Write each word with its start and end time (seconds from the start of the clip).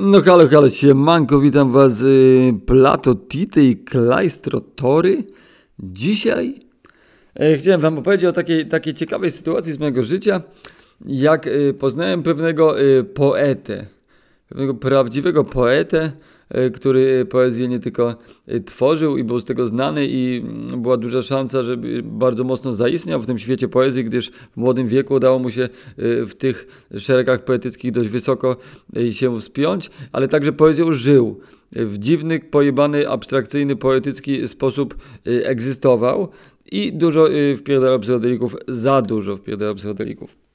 No 0.00 0.20
halo, 0.22 0.48
halo, 0.48 0.68
siemanko, 0.68 1.40
witam 1.40 1.72
was 1.72 2.00
y, 2.02 2.54
Plato 2.66 3.14
Tity 3.14 3.62
i 3.62 3.76
Klajstrotory. 3.76 5.24
Dzisiaj 5.78 6.60
e, 7.34 7.56
chciałem 7.56 7.80
wam 7.80 7.98
opowiedzieć 7.98 8.28
o 8.28 8.32
takiej, 8.32 8.68
takiej 8.68 8.94
ciekawej 8.94 9.30
sytuacji 9.30 9.72
z 9.72 9.78
mojego 9.78 10.02
życia, 10.02 10.42
jak 11.06 11.46
y, 11.46 11.74
poznałem 11.74 12.22
pewnego 12.22 12.80
y, 12.80 13.04
poetę, 13.04 13.86
pewnego 14.48 14.74
prawdziwego 14.74 15.44
poetę, 15.44 16.12
który 16.74 17.26
poezję 17.26 17.68
nie 17.68 17.78
tylko 17.78 18.14
e, 18.46 18.60
tworzył 18.60 19.16
i 19.16 19.24
był 19.24 19.40
z 19.40 19.44
tego 19.44 19.66
znany 19.66 20.06
i 20.06 20.42
mm, 20.44 20.82
była 20.82 20.96
duża 20.96 21.22
szansa, 21.22 21.62
żeby 21.62 22.02
bardzo 22.04 22.44
mocno 22.44 22.72
zaistniał 22.72 23.22
w 23.22 23.26
tym 23.26 23.38
świecie 23.38 23.68
poezji, 23.68 24.04
gdyż 24.04 24.30
w 24.30 24.56
młodym 24.56 24.86
wieku 24.86 25.14
udało 25.14 25.38
mu 25.38 25.50
się 25.50 25.62
e, 25.62 25.68
w 26.26 26.34
tych 26.34 26.86
szeregach 26.98 27.44
poetyckich 27.44 27.92
dość 27.92 28.08
wysoko 28.08 28.56
się 29.10 29.40
wspiąć, 29.40 29.90
ale 30.12 30.28
także 30.28 30.52
poezją 30.52 30.92
żył. 30.92 31.40
W 31.72 31.98
dziwny, 31.98 32.40
pojebany, 32.40 33.08
abstrakcyjny, 33.08 33.76
poetycki 33.76 34.48
sposób 34.48 34.94
egzystował 35.24 36.28
i 36.72 36.92
dużo 36.92 37.28
wpierdalał 37.56 38.00
psychodelików, 38.00 38.56
za 38.68 39.02
dużo 39.02 39.36
wpierdalał 39.36 39.74
psychodelików. 39.74 40.47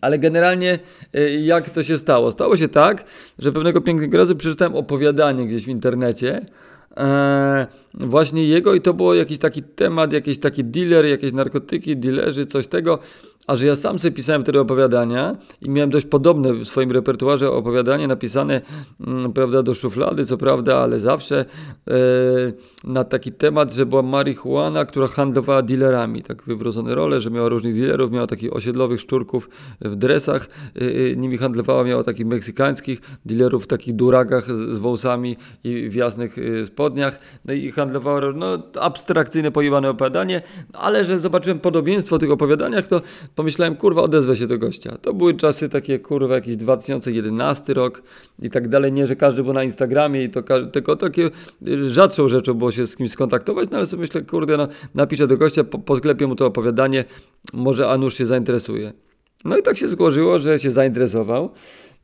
Ale 0.00 0.18
generalnie 0.18 0.78
y, 1.16 1.30
jak 1.30 1.70
to 1.70 1.82
się 1.82 1.98
stało? 1.98 2.32
Stało 2.32 2.56
się 2.56 2.68
tak, 2.68 3.04
że 3.38 3.52
pewnego 3.52 3.80
pięknego 3.80 4.18
razu 4.18 4.36
przeczytałem 4.36 4.76
opowiadanie 4.76 5.46
gdzieś 5.46 5.64
w 5.64 5.68
internecie, 5.68 6.40
e, 6.96 7.66
właśnie 7.94 8.44
jego 8.44 8.74
i 8.74 8.80
to 8.80 8.94
było 8.94 9.14
jakiś 9.14 9.38
taki 9.38 9.62
temat, 9.62 10.12
jakiś 10.12 10.38
taki 10.38 10.64
dealer, 10.64 11.06
jakieś 11.06 11.32
narkotyki, 11.32 11.96
dealerzy, 11.96 12.46
coś 12.46 12.66
tego 12.66 12.98
a 13.50 13.56
że 13.56 13.66
ja 13.66 13.76
sam 13.76 13.98
sobie 13.98 14.12
pisałem 14.12 14.42
wtedy 14.42 14.60
opowiadania 14.60 15.36
i 15.60 15.70
miałem 15.70 15.90
dość 15.90 16.06
podobne 16.06 16.52
w 16.52 16.64
swoim 16.64 16.92
repertuarze 16.92 17.50
opowiadanie 17.50 18.08
napisane, 18.08 18.60
mm, 19.06 19.32
prawda, 19.32 19.62
do 19.62 19.74
szuflady, 19.74 20.26
co 20.26 20.36
prawda, 20.36 20.78
ale 20.78 21.00
zawsze 21.00 21.44
e, 21.88 21.94
na 22.84 23.04
taki 23.04 23.32
temat, 23.32 23.72
że 23.72 23.86
była 23.86 24.02
marihuana, 24.02 24.84
która 24.84 25.06
handlowała 25.06 25.62
dealerami, 25.62 26.22
tak 26.22 26.42
wywrócone 26.46 26.94
role, 26.94 27.20
że 27.20 27.30
miała 27.30 27.48
różnych 27.48 27.74
dealerów, 27.74 28.12
miała 28.12 28.26
takich 28.26 28.56
osiedlowych 28.56 29.00
szczurków 29.00 29.48
w 29.80 29.96
dresach, 29.96 30.48
e, 30.74 31.16
nimi 31.16 31.38
handlowała, 31.38 31.84
miała 31.84 32.04
takich 32.04 32.26
meksykańskich 32.26 33.00
dealerów 33.24 33.64
w 33.64 33.66
takich 33.66 33.94
duragach 33.94 34.46
z, 34.46 34.76
z 34.76 34.78
wąsami 34.78 35.36
i 35.64 35.88
w 35.88 35.94
jasnych 35.94 36.38
e, 36.38 36.66
spodniach, 36.66 37.18
no 37.44 37.52
i 37.52 37.70
handlowała, 37.70 38.20
no 38.34 38.58
abstrakcyjne, 38.80 39.50
pojebane 39.50 39.90
opowiadanie, 39.90 40.42
ale 40.72 41.04
że 41.04 41.18
zobaczyłem 41.18 41.60
podobieństwo 41.60 42.16
w 42.16 42.20
tych 42.20 42.30
opowiadaniach, 42.30 42.86
to 42.86 43.02
pomyślałem, 43.40 43.76
kurwa, 43.76 44.02
odezwę 44.02 44.36
się 44.36 44.46
do 44.46 44.58
gościa. 44.58 44.98
To 45.02 45.14
były 45.14 45.34
czasy 45.34 45.68
takie, 45.68 45.98
kurwa, 45.98 46.34
jakiś 46.34 46.56
2011 46.56 47.74
rok 47.74 48.02
i 48.42 48.50
tak 48.50 48.68
dalej. 48.68 48.92
Nie, 48.92 49.06
że 49.06 49.16
każdy 49.16 49.42
był 49.42 49.52
na 49.52 49.64
Instagramie 49.64 50.24
i 50.24 50.30
to 50.30 50.42
tylko 50.72 50.96
takie 50.96 51.30
y, 51.68 51.90
rzadszą 51.90 52.28
rzeczą 52.28 52.54
było 52.54 52.72
się 52.72 52.86
z 52.86 52.96
kimś 52.96 53.10
skontaktować, 53.10 53.68
no 53.70 53.78
ale 53.78 53.86
sobie 53.86 54.00
myślę, 54.00 54.22
kurde, 54.22 54.56
no, 54.56 54.68
napiszę 54.94 55.26
do 55.26 55.36
gościa, 55.36 55.64
podklepię 55.64 56.26
mu 56.26 56.36
to 56.36 56.46
opowiadanie, 56.46 57.04
może 57.52 57.88
Anusz 57.88 58.18
się 58.18 58.26
zainteresuje. 58.26 58.92
No 59.44 59.56
i 59.56 59.62
tak 59.62 59.78
się 59.78 59.88
złożyło, 59.88 60.38
że 60.38 60.58
się 60.58 60.70
zainteresował. 60.70 61.50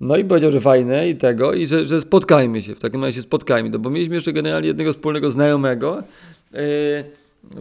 No 0.00 0.16
i 0.16 0.24
powiedział, 0.24 0.50
że 0.50 0.60
fajne 0.60 1.08
i 1.08 1.16
tego, 1.16 1.52
i 1.54 1.66
że, 1.66 1.84
że 1.84 2.00
spotkajmy 2.00 2.62
się, 2.62 2.74
w 2.74 2.78
takim 2.78 3.04
razie 3.04 3.16
się 3.16 3.22
spotkajmy, 3.22 3.70
no 3.70 3.78
bo 3.78 3.90
mieliśmy 3.90 4.14
jeszcze 4.14 4.32
generalnie 4.32 4.68
jednego 4.68 4.92
wspólnego 4.92 5.30
znajomego, 5.30 6.02
yy, 6.52 6.60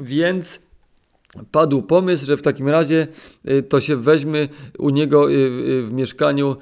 więc 0.02 0.65
padł 1.52 1.82
pomysł, 1.82 2.26
że 2.26 2.38
w 2.38 2.42
takim 2.42 2.70
razie 2.70 3.08
y, 3.50 3.64
to 3.64 3.82
się 3.82 3.96
weźmy 3.96 4.50
u 4.78 4.90
niego 4.90 5.32
y, 5.32 5.34
y, 5.34 5.84
w 5.84 5.94
mieszkaniu, 5.94 6.56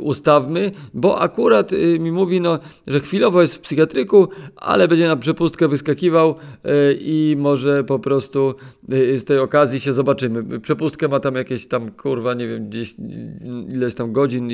ustawmy, 0.00 0.72
bo 0.94 1.20
akurat 1.20 1.70
mi 1.98 2.12
mówi, 2.12 2.40
no, 2.40 2.58
że 2.86 3.00
chwilowo 3.00 3.42
jest 3.42 3.54
w 3.54 3.60
psychiatryku, 3.60 4.28
ale 4.56 4.88
będzie 4.88 5.06
na 5.08 5.16
przepustkę 5.16 5.68
wyskakiwał 5.68 6.34
i 7.00 7.36
może 7.38 7.84
po 7.84 7.98
prostu 7.98 8.54
z 9.18 9.24
tej 9.24 9.38
okazji 9.38 9.80
się 9.80 9.92
zobaczymy. 9.92 10.60
Przepustkę 10.60 11.08
ma 11.08 11.20
tam 11.20 11.34
jakieś 11.34 11.66
tam, 11.66 11.90
kurwa, 11.90 12.34
nie 12.34 12.48
wiem, 12.48 12.68
gdzieś 12.68 12.94
ileś 13.72 13.94
tam 13.94 14.12
godzin, 14.12 14.48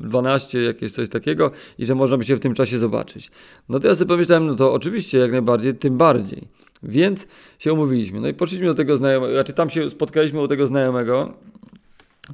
12, 0.00 0.62
jakieś 0.62 0.92
coś 0.92 1.08
takiego 1.08 1.50
i 1.78 1.86
że 1.86 1.94
można 1.94 2.16
by 2.16 2.24
się 2.24 2.36
w 2.36 2.40
tym 2.40 2.54
czasie 2.54 2.78
zobaczyć. 2.78 3.30
No 3.68 3.80
to 3.80 3.88
ja 3.88 3.94
sobie 3.94 4.08
pomyślałem, 4.08 4.46
no 4.46 4.54
to 4.54 4.72
oczywiście, 4.72 5.18
jak 5.18 5.32
najbardziej, 5.32 5.74
tym 5.74 5.96
bardziej. 5.96 6.48
Więc 6.86 7.26
się 7.58 7.72
umówiliśmy. 7.72 8.20
No 8.20 8.28
i 8.28 8.34
poszliśmy 8.34 8.66
do 8.66 8.74
tego 8.74 8.96
znajomego, 8.96 9.32
znaczy 9.32 9.52
tam 9.52 9.70
się 9.70 9.90
spotkaliśmy 9.90 10.40
u 10.40 10.48
tego 10.48 10.66
znajomego. 10.66 11.34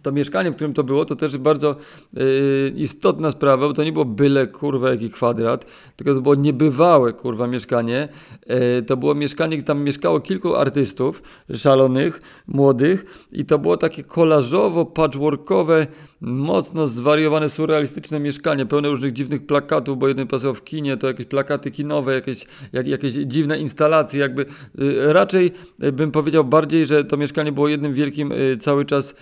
To 0.02 0.12
mieszkanie, 0.12 0.50
w 0.50 0.54
którym 0.54 0.74
to 0.74 0.84
było, 0.84 1.04
to 1.04 1.16
też 1.16 1.38
bardzo 1.38 1.76
yy, 2.12 2.72
istotna 2.76 3.30
sprawa, 3.30 3.68
bo 3.68 3.74
to 3.74 3.84
nie 3.84 3.92
było 3.92 4.04
byle 4.04 4.46
kurwa 4.46 4.90
jaki 4.90 5.10
kwadrat, 5.10 5.66
tylko 5.96 6.14
to 6.14 6.20
było 6.20 6.34
niebywałe 6.34 7.12
kurwa 7.12 7.46
mieszkanie. 7.46 8.08
Yy, 8.46 8.82
to 8.82 8.96
było 8.96 9.14
mieszkanie, 9.14 9.56
gdzie 9.56 9.66
tam 9.66 9.84
mieszkało 9.84 10.20
kilku 10.20 10.56
artystów 10.56 11.22
szalonych, 11.54 12.20
młodych 12.46 13.28
i 13.32 13.44
to 13.44 13.58
było 13.58 13.76
takie 13.76 14.04
kolażowo, 14.04 14.84
patchworkowe, 14.86 15.86
mocno 16.22 16.88
zwariowane, 16.88 17.50
surrealistyczne 17.50 18.20
mieszkanie, 18.20 18.66
pełne 18.66 18.88
różnych 18.88 19.12
dziwnych 19.12 19.46
plakatów, 19.46 19.98
bo 19.98 20.08
jeden 20.08 20.26
pasował 20.26 20.54
w 20.54 20.64
kinie, 20.64 20.96
to 20.96 21.06
jakieś 21.06 21.26
plakaty 21.26 21.70
kinowe, 21.70 22.14
jakieś, 22.14 22.46
jak, 22.72 22.86
jakieś 22.86 23.12
dziwne 23.12 23.58
instalacje, 23.58 24.20
jakby 24.20 24.42
y, 24.42 25.12
raczej 25.12 25.50
y, 25.84 25.92
bym 25.92 26.10
powiedział 26.10 26.44
bardziej, 26.44 26.86
że 26.86 27.04
to 27.04 27.16
mieszkanie 27.16 27.52
było 27.52 27.68
jednym 27.68 27.94
wielkim 27.94 28.32
y, 28.32 28.56
cały 28.56 28.84
czas 28.84 29.14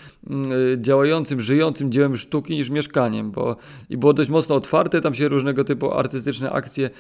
działającym, 0.77 1.41
żyjącym 1.41 1.93
dziełem 1.93 2.17
sztuki 2.17 2.55
niż 2.55 2.71
mieszkaniem, 2.71 3.31
bo 3.31 3.57
i 3.91 3.97
było 3.97 4.13
dość 4.13 4.31
mocno 4.31 4.55
otwarte, 4.55 5.01
tam 5.01 5.15
się 5.15 5.29
różnego 5.29 5.65
typu 5.65 5.93
artystyczne 5.93 6.51
akcje 6.51 6.91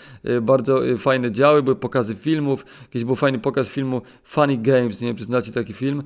bardzo 0.42 0.80
fajne 0.98 1.32
działy, 1.32 1.62
były 1.62 1.76
pokazy 1.76 2.14
filmów, 2.14 2.64
kiedyś 2.90 3.04
był 3.04 3.14
fajny 3.14 3.38
pokaz 3.38 3.68
filmu 3.68 4.02
Funny 4.24 4.56
Games, 4.56 5.00
nie 5.00 5.06
wiem 5.06 5.16
czy 5.16 5.24
znacie 5.24 5.52
taki 5.52 5.72
film 5.72 6.02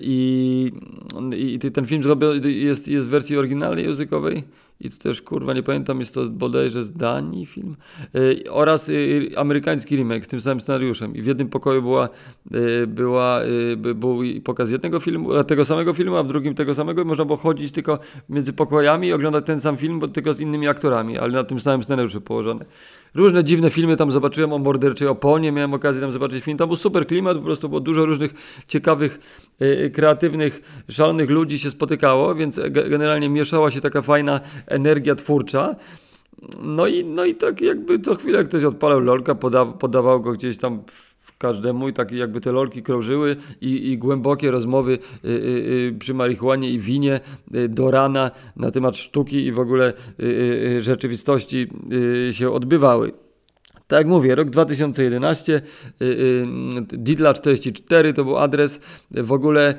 i, 0.00 0.72
i 1.36 1.58
ten 1.58 1.86
film 1.86 2.02
jest, 2.44 2.88
jest 2.88 3.03
w 3.04 3.08
wersji 3.08 3.36
oryginalnej 3.36 3.84
językowej 3.84 4.42
i 4.80 4.90
to 4.90 4.96
też 4.96 5.22
kurwa 5.22 5.52
nie 5.52 5.62
pamiętam, 5.62 6.00
jest 6.00 6.14
to 6.14 6.24
bodajże 6.24 6.84
z 6.84 6.92
Danii 6.92 7.46
film 7.46 7.76
yy, 8.14 8.44
oraz 8.50 8.88
yy, 8.88 9.30
amerykański 9.36 9.96
remake 9.96 10.24
z 10.24 10.28
tym 10.28 10.40
samym 10.40 10.60
scenariuszem 10.60 11.16
i 11.16 11.22
w 11.22 11.26
jednym 11.26 11.48
pokoju 11.48 11.82
była, 11.82 12.08
yy, 12.50 12.86
była, 12.86 13.40
był 13.76 14.18
pokaz 14.44 14.70
jednego 14.70 15.00
filmu, 15.00 15.44
tego 15.44 15.64
samego 15.64 15.94
filmu, 15.94 16.16
a 16.16 16.22
w 16.22 16.26
drugim 16.26 16.54
tego 16.54 16.74
samego 16.74 17.02
i 17.02 17.04
można 17.04 17.24
było 17.24 17.36
chodzić 17.36 17.72
tylko 17.72 17.98
między 18.28 18.52
pokojami 18.52 19.08
i 19.08 19.12
oglądać 19.12 19.46
ten 19.46 19.60
sam 19.60 19.76
film, 19.76 19.98
bo 19.98 20.08
tylko 20.08 20.34
z 20.34 20.40
innymi 20.40 20.68
aktorami, 20.68 21.18
ale 21.18 21.32
na 21.32 21.44
tym 21.44 21.60
samym 21.60 21.84
scenariuszu 21.84 22.20
położone. 22.20 22.64
Różne 23.14 23.44
dziwne 23.44 23.70
filmy 23.70 23.96
tam 23.96 24.12
zobaczyłem 24.12 24.52
o 24.52 24.58
morderczej 24.58 25.08
oponie, 25.08 25.52
miałem 25.52 25.74
okazję 25.74 26.00
tam 26.00 26.12
zobaczyć 26.12 26.44
film, 26.44 26.58
tam 26.58 26.68
był 26.68 26.76
super 26.76 27.06
klimat, 27.06 27.36
po 27.36 27.42
prostu 27.42 27.68
było 27.68 27.80
dużo 27.80 28.06
różnych 28.06 28.34
ciekawych, 28.68 29.20
kreatywnych, 29.92 30.84
szalonych 30.90 31.30
ludzi 31.30 31.58
się 31.58 31.70
spotykało, 31.70 32.34
więc 32.34 32.60
generalnie 32.70 33.28
mieszała 33.28 33.70
się 33.70 33.80
taka 33.80 34.02
fajna 34.02 34.40
energia 34.66 35.14
twórcza. 35.14 35.76
No 36.62 36.86
i, 36.86 37.04
no 37.04 37.24
i 37.24 37.34
tak 37.34 37.60
jakby 37.60 37.98
co 37.98 38.14
chwilę 38.14 38.44
ktoś 38.44 38.64
odpalał 38.64 39.00
lolka, 39.00 39.34
poda, 39.34 39.66
podawał 39.66 40.20
go 40.20 40.32
gdzieś 40.32 40.58
tam 40.58 40.82
każdemu 41.38 41.88
i 41.88 41.92
tak 41.92 42.12
jakby 42.12 42.40
te 42.40 42.52
lolki 42.52 42.82
krążyły 42.82 43.36
i, 43.60 43.90
i 43.90 43.98
głębokie 43.98 44.50
rozmowy 44.50 44.92
y, 45.24 45.28
y, 45.28 45.32
y, 45.32 45.96
przy 45.98 46.14
marihuanie 46.14 46.70
i 46.70 46.78
winie 46.78 47.20
y, 47.54 47.68
do 47.68 47.90
rana 47.90 48.30
na 48.56 48.70
temat 48.70 48.96
sztuki 48.96 49.46
i 49.46 49.52
w 49.52 49.58
ogóle 49.58 49.92
y, 50.20 50.24
y, 50.76 50.82
rzeczywistości 50.82 51.68
się 52.30 52.50
odbywały. 52.50 53.23
Tak 53.94 54.00
jak 54.00 54.06
mówię, 54.06 54.34
rok 54.34 54.50
2011, 54.50 55.62
yy, 56.00 56.06
yy, 56.06 56.82
Didla 56.92 57.34
44 57.34 58.12
to 58.12 58.24
był 58.24 58.38
adres. 58.38 58.80
W 59.10 59.32
ogóle 59.32 59.74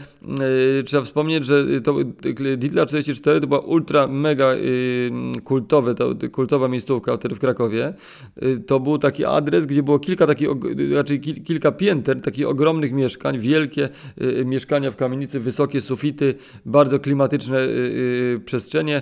yy, 0.76 0.84
trzeba 0.84 1.04
wspomnieć, 1.04 1.46
że 1.46 1.82
to, 1.82 1.96
Didla 2.58 2.86
44 2.86 3.42
to 3.42 3.48
była 3.48 3.60
ultra 3.60 4.08
mega 4.08 4.52
kultowe, 5.44 5.96
to, 5.96 6.16
kultowa 6.32 6.68
miejscówka 6.68 7.18
wtedy 7.18 7.36
w 7.36 7.40
Krakowie. 7.40 7.94
To 8.68 8.80
był 8.80 8.98
taki 8.98 9.26
adres, 9.26 9.66
gdzie 9.66 9.84
było 9.84 10.00
kilka 10.00 10.28
takich, 10.28 10.50
raczej 10.96 11.20
kilka 11.20 11.72
pięter, 11.72 12.22
takich 12.22 12.48
ogromnych 12.48 12.94
mieszkań, 12.94 13.40
wielkie 13.40 13.90
mieszkania 14.46 14.92
w 14.92 14.96
kamienicy, 14.96 15.40
wysokie 15.40 15.82
sufity, 15.82 16.36
bardzo 16.66 17.00
klimatyczne 17.00 17.68
przestrzenie 18.46 19.02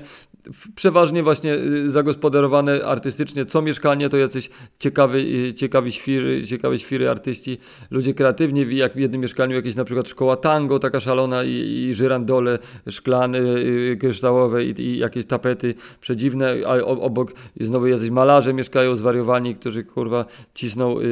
przeważnie 0.76 1.24
właśnie 1.24 1.56
zagospodarowane 1.88 2.86
artystycznie. 2.86 3.46
Co 3.46 3.62
mieszkanie 3.62 4.10
to 4.10 4.18
jacyś 4.18 4.50
ciekawi, 4.80 5.54
ciekawi, 5.54 5.92
świry, 5.92 6.48
ciekawe 6.48 6.80
świry 6.80 7.10
artyści, 7.10 7.58
ludzie 7.92 8.14
kreatywni, 8.14 8.78
jak 8.78 8.94
w 8.94 9.00
jednym 9.00 9.22
mieszkaniu 9.22 9.56
jakieś 9.56 9.76
na 9.76 9.84
przykład 9.84 10.10
szkoła 10.10 10.38
tango, 10.38 10.80
taka 10.80 11.00
szalona 11.00 11.44
i, 11.44 11.86
i 11.90 11.96
żyrandole 11.96 12.60
szklane, 12.90 13.40
y, 13.40 13.98
kryształowe 14.00 14.66
i, 14.66 14.82
i, 14.82 14.98
jakieś 14.98 15.26
tapety 15.26 15.76
przedziwne, 16.02 16.54
a 16.68 16.84
obok 16.86 17.34
znowu 17.62 17.88
jacyś 17.88 18.10
malarze 18.10 18.54
mieszkają 18.54 18.96
zwariowani, 18.96 19.56
którzy 19.56 19.84
kurwa 19.84 20.26
cisną 20.54 21.00
y, 21.00 21.04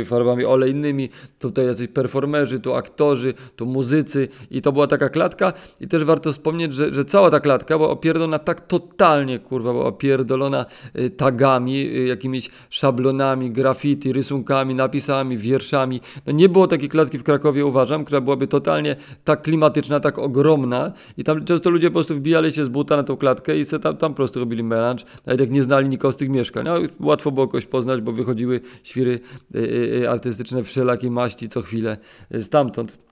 y, 0.00 0.04
farbami 0.04 0.44
olejnymi, 0.44 1.08
tutaj 1.38 1.66
jacyś 1.66 1.88
performerzy, 1.88 2.60
tu 2.60 2.74
aktorzy, 2.74 3.34
tu 3.56 3.66
muzycy 3.66 4.28
i 4.50 4.62
to 4.62 4.72
była 4.72 4.86
taka 4.86 5.08
klatka 5.08 5.52
i 5.80 5.88
też 5.88 6.04
warto 6.04 6.32
wspomnieć, 6.32 6.74
że, 6.74 6.94
że 6.94 7.04
cała 7.04 7.30
ta 7.30 7.40
klatka 7.40 7.76
była 7.78 7.90
opierdona 7.90 8.38
tak 8.38 8.65
totalnie 8.68 9.38
kurwa 9.38 9.72
była 9.72 9.92
pierdolona 9.92 10.66
y, 10.98 11.10
tagami, 11.10 11.96
y, 11.96 12.06
jakimiś 12.06 12.50
szablonami, 12.70 13.50
graffiti, 13.50 14.12
rysunkami, 14.12 14.74
napisami, 14.74 15.38
wierszami. 15.38 16.00
No 16.26 16.32
nie 16.32 16.48
było 16.48 16.66
takiej 16.66 16.88
klatki 16.88 17.18
w 17.18 17.22
Krakowie, 17.22 17.66
uważam, 17.66 18.04
która 18.04 18.20
byłaby 18.20 18.46
totalnie 18.46 18.96
tak 19.24 19.42
klimatyczna, 19.42 20.00
tak 20.00 20.18
ogromna 20.18 20.92
i 21.16 21.24
tam 21.24 21.44
często 21.44 21.70
ludzie 21.70 21.88
po 21.90 21.94
prostu 21.94 22.14
wbijali 22.14 22.52
się 22.52 22.64
z 22.64 22.68
buta 22.68 22.96
na 22.96 23.02
tą 23.02 23.16
klatkę 23.16 23.58
i 23.58 23.64
se 23.64 23.80
tam, 23.80 23.96
tam 23.96 24.12
po 24.12 24.16
prostu 24.16 24.40
robili 24.40 24.62
melanż, 24.62 25.04
nawet 25.26 25.40
jak 25.40 25.50
nie 25.50 25.62
znali 25.62 25.88
nikogo 25.88 26.12
z 26.12 26.16
tych 26.16 26.28
mieszkań. 26.28 26.64
No, 26.64 26.74
łatwo 27.00 27.30
było 27.30 27.48
kogoś 27.48 27.66
poznać, 27.66 28.00
bo 28.00 28.12
wychodziły 28.12 28.60
świry 28.82 29.20
y, 29.54 30.06
artystyczne 30.10 30.64
wszelakiej 30.64 31.10
maści 31.10 31.48
co 31.48 31.62
chwilę 31.62 31.96
stamtąd. 32.40 33.05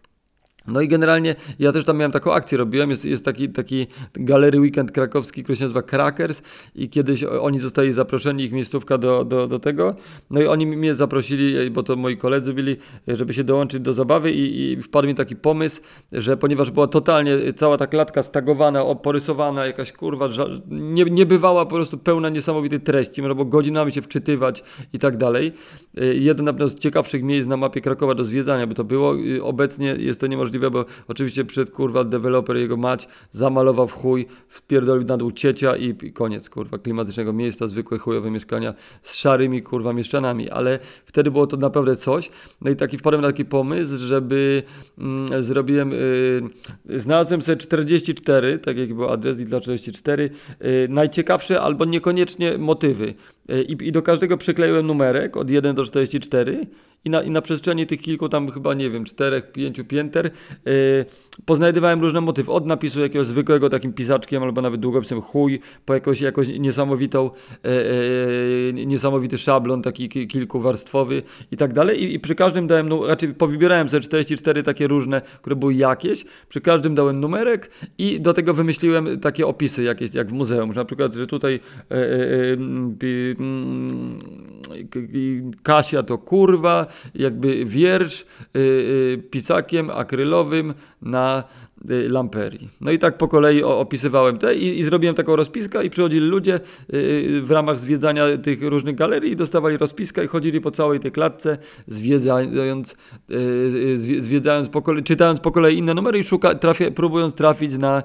No 0.66 0.80
i 0.80 0.88
generalnie 0.88 1.34
ja 1.58 1.72
też 1.72 1.84
tam 1.84 1.96
miałem 1.96 2.12
taką 2.12 2.32
akcję, 2.32 2.58
robiłem, 2.58 2.90
jest, 2.90 3.04
jest 3.04 3.24
taki, 3.24 3.48
taki 3.48 3.86
galery 4.14 4.60
weekend 4.60 4.92
krakowski, 4.92 5.42
który 5.42 5.56
się 5.56 5.64
nazywa 5.64 5.82
Crackers 5.82 6.42
i 6.74 6.88
kiedyś 6.88 7.24
oni 7.24 7.58
zostali 7.58 7.92
zaproszeni, 7.92 8.44
ich 8.44 8.52
miejscówka 8.52 8.98
do, 8.98 9.24
do, 9.24 9.46
do 9.46 9.58
tego, 9.58 9.94
no 10.30 10.40
i 10.40 10.46
oni 10.46 10.66
mnie 10.66 10.94
zaprosili, 10.94 11.70
bo 11.70 11.82
to 11.82 11.96
moi 11.96 12.16
koledzy 12.16 12.52
byli, 12.52 12.76
żeby 13.08 13.34
się 13.34 13.44
dołączyć 13.44 13.80
do 13.80 13.94
zabawy 13.94 14.32
i, 14.32 14.72
i 14.72 14.82
wpadł 14.82 15.08
mi 15.08 15.14
taki 15.14 15.36
pomysł, 15.36 15.80
że 16.12 16.36
ponieważ 16.36 16.70
była 16.70 16.86
totalnie 16.86 17.52
cała 17.52 17.78
ta 17.78 17.86
klatka 17.86 18.22
stagowana, 18.22 18.94
porysowana, 18.94 19.66
jakaś 19.66 19.92
kurwa, 19.92 20.28
nie, 20.70 21.04
nie 21.04 21.26
bywała 21.26 21.66
po 21.66 21.74
prostu 21.74 21.98
pełna 21.98 22.28
niesamowitej 22.28 22.80
treści, 22.80 23.22
można 23.22 23.34
było 23.34 23.46
godzinami 23.46 23.92
się 23.92 24.02
wczytywać 24.02 24.62
i 24.92 24.98
tak 24.98 25.16
dalej. 25.16 25.52
Jedno 26.14 26.44
na 26.44 26.52
pewno 26.52 26.68
z 26.68 26.74
ciekawszych 26.74 27.22
miejsc 27.22 27.48
na 27.48 27.56
mapie 27.56 27.80
Krakowa 27.80 28.14
do 28.14 28.24
zwiedzania 28.24 28.66
by 28.66 28.74
to 28.74 28.84
było, 28.84 29.14
obecnie 29.42 29.94
jest 29.98 30.20
to 30.20 30.26
niemożliwe 30.26 30.53
możliwe, 30.54 30.70
bo 30.70 30.84
oczywiście 31.08 31.44
przed 31.44 31.70
kurwa 31.70 32.04
deweloper 32.04 32.56
jego 32.56 32.76
mać 32.76 33.08
zamalował 33.30 33.88
w 33.88 33.92
chuj, 33.92 34.26
wpierdolił 34.48 35.06
na 35.06 35.16
dół 35.16 35.32
ciecia 35.32 35.76
i, 35.76 35.94
i 36.02 36.12
koniec 36.12 36.50
kurwa 36.50 36.78
klimatycznego 36.78 37.32
miejsca, 37.32 37.68
zwykłe 37.68 37.98
chujowe 37.98 38.30
mieszkania 38.30 38.74
z 39.02 39.14
szarymi 39.14 39.62
kurwa 39.62 39.92
mieszczanami, 39.92 40.50
ale 40.50 40.78
wtedy 41.06 41.30
było 41.30 41.46
to 41.46 41.56
naprawdę 41.56 41.96
coś. 41.96 42.30
No 42.60 42.70
i 42.70 42.76
taki 42.76 42.98
wpadłem 42.98 43.22
na 43.22 43.28
taki 43.28 43.44
pomysł, 43.44 43.96
żeby 43.96 44.62
mm, 44.98 45.44
zrobiłem, 45.44 45.92
y, 45.92 47.00
znalazłem 47.00 47.42
sobie 47.42 47.56
44, 47.56 48.58
tak 48.58 48.78
jak 48.78 48.94
był 48.94 49.08
adres 49.08 49.36
dla 49.38 49.60
44, 49.60 50.30
y, 50.64 50.86
najciekawsze 50.88 51.60
albo 51.60 51.84
niekoniecznie 51.84 52.58
motywy. 52.58 53.14
Y, 53.50 53.62
I 53.62 53.92
do 53.92 54.02
każdego 54.02 54.36
przykleiłem 54.36 54.86
numerek 54.86 55.36
od 55.36 55.50
1 55.50 55.76
do 55.76 55.84
44 55.84 56.66
i 57.04 57.10
na, 57.10 57.22
i 57.22 57.30
na 57.30 57.42
przestrzeni 57.42 57.86
tych 57.86 58.00
kilku 58.00 58.28
tam 58.28 58.50
chyba, 58.50 58.74
nie 58.74 58.90
wiem, 58.90 59.04
czterech, 59.04 59.52
pięciu 59.52 59.84
pięter 59.84 60.30
yy, 60.64 60.72
poznajdywałem 61.44 62.00
różne 62.00 62.20
motywy. 62.20 62.52
Od 62.52 62.66
napisu 62.66 63.00
jakiegoś 63.00 63.26
zwykłego 63.26 63.70
takim 63.70 63.92
pisaczkiem 63.92 64.42
albo 64.42 64.62
nawet 64.62 64.80
długopisem 64.80 65.20
chuj, 65.20 65.60
po 65.84 65.94
jakąś, 65.94 66.20
jakąś 66.20 66.48
niesamowitą, 66.48 67.30
yy, 67.64 67.70
yy, 68.74 68.86
niesamowity 68.86 69.38
szablon 69.38 69.82
taki 69.82 70.08
kilkuwarstwowy 70.08 71.22
i 71.50 71.56
tak 71.56 71.72
dalej. 71.72 72.02
I, 72.02 72.14
I, 72.14 72.20
przy 72.20 72.34
każdym 72.34 72.66
dałem, 72.66 72.88
no, 72.88 73.06
raczej 73.06 73.34
powybierałem 73.34 73.88
sobie 73.88 74.00
44 74.00 74.62
takie 74.62 74.86
różne, 74.86 75.22
które 75.40 75.56
były 75.56 75.74
jakieś. 75.74 76.24
Przy 76.48 76.60
każdym 76.60 76.94
dałem 76.94 77.20
numerek 77.20 77.70
i 77.98 78.20
do 78.20 78.34
tego 78.34 78.54
wymyśliłem 78.54 79.20
takie 79.20 79.46
opisy 79.46 79.82
jakieś, 79.82 80.14
jak 80.14 80.28
w 80.28 80.32
muzeum. 80.32 80.72
Że 80.72 80.80
na 80.80 80.84
przykład, 80.84 81.14
że 81.14 81.26
tutaj 81.26 81.60
Kasia 85.62 86.02
to 86.02 86.18
kurwa, 86.18 86.86
jakby 87.14 87.64
wiersz 87.64 88.20
y, 88.20 88.58
y, 88.58 89.22
pisakiem 89.30 89.90
akrylowym 89.90 90.74
na 91.02 91.44
y, 91.90 92.08
lamperii. 92.08 92.68
No 92.80 92.90
i 92.90 92.98
tak 92.98 93.18
po 93.18 93.28
kolei 93.28 93.62
opisywałem 93.62 94.38
te 94.38 94.54
i, 94.54 94.78
i 94.78 94.84
zrobiłem 94.84 95.14
taką 95.14 95.36
rozpiskę 95.36 95.84
i 95.84 95.90
przychodzili 95.90 96.26
ludzie 96.26 96.60
w 97.42 97.46
ramach 97.50 97.78
zwiedzania 97.78 98.36
tych 98.36 98.62
różnych 98.62 98.94
galerii 98.94 99.32
i 99.32 99.36
dostawali 99.36 99.76
rozpiskę 99.76 100.24
i 100.24 100.28
chodzili 100.28 100.60
po 100.60 100.70
całej 100.70 101.00
tej 101.00 101.12
klatce 101.12 101.58
zwiedzając, 101.86 102.96
zwiedzając 104.18 104.68
po 104.68 104.82
kolei, 104.82 105.02
czytając 105.02 105.40
po 105.40 105.52
kolei 105.52 105.78
inne 105.78 105.94
numery 105.94 106.18
i 106.18 106.24
szuka, 106.24 106.54
próbując 106.94 107.34
trafić 107.34 107.78
na 107.78 108.02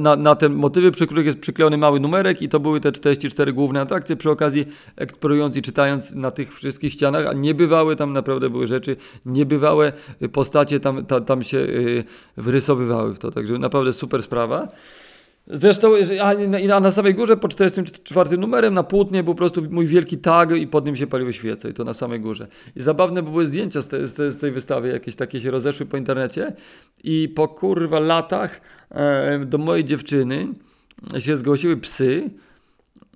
na, 0.00 0.16
na, 0.16 0.34
te 0.34 0.48
motywy, 0.48 0.90
przy 0.90 1.06
których 1.06 1.26
jest 1.26 1.38
przyklejony 1.38 1.76
mały 1.76 2.00
numerek 2.00 2.42
i 2.42 2.48
to 2.48 2.60
były 2.60 2.80
te 2.80 2.92
44 2.92 3.52
główne 3.52 3.80
atrakcje, 3.80 4.16
przy 4.16 4.30
okazji 4.30 4.66
eksplorując 4.96 5.56
i 5.56 5.62
czytając 5.62 6.12
na 6.12 6.30
tych 6.30 6.54
wszystkich 6.54 6.92
ścianach, 6.92 7.26
a 7.26 7.32
niebywałe 7.32 7.96
tam 7.96 8.12
naprawdę 8.12 8.50
były 8.50 8.66
rzeczy, 8.66 8.96
niebywałe 9.26 9.92
postacie 10.32 10.80
tam, 10.80 11.06
ta, 11.06 11.20
tam 11.20 11.42
się 11.42 11.58
y, 11.58 12.04
wyrysowywały 12.36 13.14
w 13.14 13.18
to, 13.18 13.30
także 13.30 13.58
naprawdę 13.58 13.92
super 13.92 14.22
sprawa. 14.22 14.68
Zresztą, 15.46 15.92
a 16.72 16.80
na 16.80 16.92
samej 16.92 17.14
górze 17.14 17.36
po 17.36 17.48
44 17.48 18.38
numerem 18.38 18.74
na 18.74 18.82
płótnie 18.82 19.22
był 19.22 19.34
po 19.34 19.38
prostu 19.38 19.62
mój 19.70 19.86
wielki 19.86 20.18
tag 20.18 20.56
i 20.56 20.66
pod 20.66 20.86
nim 20.86 20.96
się 20.96 21.06
paliły 21.06 21.32
świece 21.32 21.70
i 21.70 21.74
to 21.74 21.84
na 21.84 21.94
samej 21.94 22.20
górze. 22.20 22.48
I 22.76 22.82
zabawne 22.82 23.22
były 23.22 23.46
zdjęcia 23.46 23.82
z, 23.82 23.88
te, 23.88 24.08
z, 24.08 24.38
tej 24.38 24.52
wystawy, 24.52 24.88
jakieś 24.88 25.16
takie 25.16 25.40
się 25.40 25.50
rozeszły 25.50 25.86
po 25.86 25.96
internecie 25.96 26.52
i 27.04 27.28
po 27.28 27.48
kurwa 27.48 28.00
latach 28.00 28.60
e, 28.90 29.38
do 29.38 29.58
mojej 29.58 29.84
dziewczyny 29.84 30.48
się 31.18 31.36
zgłosiły 31.36 31.76
psy, 31.76 32.30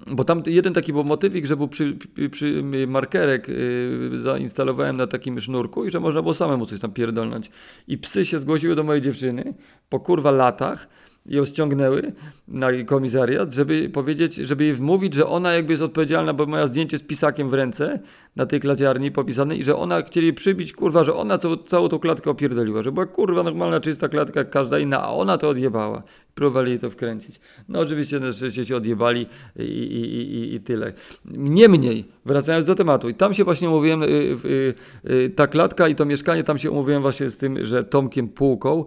bo 0.07 0.25
tam 0.25 0.43
jeden 0.47 0.75
taki 0.75 0.93
był 0.93 1.05
motywik, 1.05 1.47
że 1.47 1.57
był 1.57 1.69
przy, 1.69 1.97
przy 2.31 2.63
markerek 2.87 3.49
yy, 3.49 4.21
zainstalowałem 4.21 4.97
na 4.97 5.07
takim 5.07 5.41
sznurku 5.41 5.85
i 5.85 5.91
że 5.91 6.01
można 6.01 6.23
było 6.23 6.35
samemu 6.35 6.67
coś 6.67 6.81
tam 6.81 6.93
pierdolnąć. 6.93 7.51
I 7.89 7.99
psy 7.99 8.25
się 8.25 8.39
zgłosiły 8.39 8.75
do 8.75 8.85
mojej 8.85 9.03
dziewczyny 9.03 9.55
po 9.89 10.01
kurwa 10.01 10.31
latach 10.31 10.89
ją 11.29 11.45
ściągnęły 11.45 12.13
na 12.49 12.69
komisariat, 12.87 13.53
żeby 13.53 13.89
powiedzieć, 13.89 14.35
żeby 14.35 14.65
jej 14.65 14.75
wmówić, 14.75 15.15
że 15.15 15.27
ona 15.27 15.53
jakby 15.53 15.73
jest 15.73 15.83
odpowiedzialna, 15.83 16.33
bo 16.33 16.47
moja 16.47 16.67
zdjęcie 16.67 16.99
z 16.99 17.03
pisakiem 17.03 17.51
w 17.51 17.55
ręce 17.55 17.99
na 18.37 18.47
tej 18.47 18.61
kladziarni 18.61 19.11
popisane 19.11 19.57
i 19.57 19.65
że 19.65 19.77
ona 19.77 20.03
chcieli 20.03 20.33
przybić, 20.33 20.73
kurwa, 20.73 21.05
że 21.05 21.15
ona 21.15 21.39
całą, 21.39 21.57
całą 21.57 21.89
tą 21.89 21.99
klatkę 21.99 22.31
opierdoliła, 22.31 22.83
że 22.83 22.93
była 22.93 23.07
kurwa 23.07 23.43
normalna, 23.43 23.81
czysta 23.81 24.09
klatka 24.09 24.41
jak 24.41 24.51
każda 24.51 24.79
inna, 24.79 25.03
a 25.03 25.09
ona 25.09 25.39
to 25.39 25.49
odjebała. 25.49 26.03
Próbowali 26.35 26.71
jej 26.71 26.79
to 26.79 26.91
wkręcić. 26.91 27.41
No 27.69 27.81
oczywiście 27.81 28.21
na 28.21 28.33
szczęście 28.33 28.65
się 28.65 28.77
odjebali 28.77 29.27
i, 29.57 29.63
i, 29.63 30.37
i, 30.37 30.55
i 30.55 30.61
tyle. 30.61 30.93
Niemniej, 31.25 32.05
wracając 32.27 32.67
do 32.67 32.75
tematu, 32.75 33.09
i 33.09 33.15
tam 33.15 33.35
się 33.35 33.45
właśnie 33.45 33.69
umówiłem, 33.69 34.03
y, 34.03 34.07
y, 34.07 34.75
y, 35.11 35.31
ta 35.31 35.47
klatka 35.47 35.89
i 35.89 35.95
to 35.95 36.05
mieszkanie, 36.05 36.45
tam 36.45 36.59
się 36.59 36.71
umówiłem 36.71 37.03
właśnie 37.03 37.31
z 37.31 37.37
tym, 37.37 37.65
że 37.65 37.85
Tomkiem 37.85 38.29
Półką, 38.29 38.85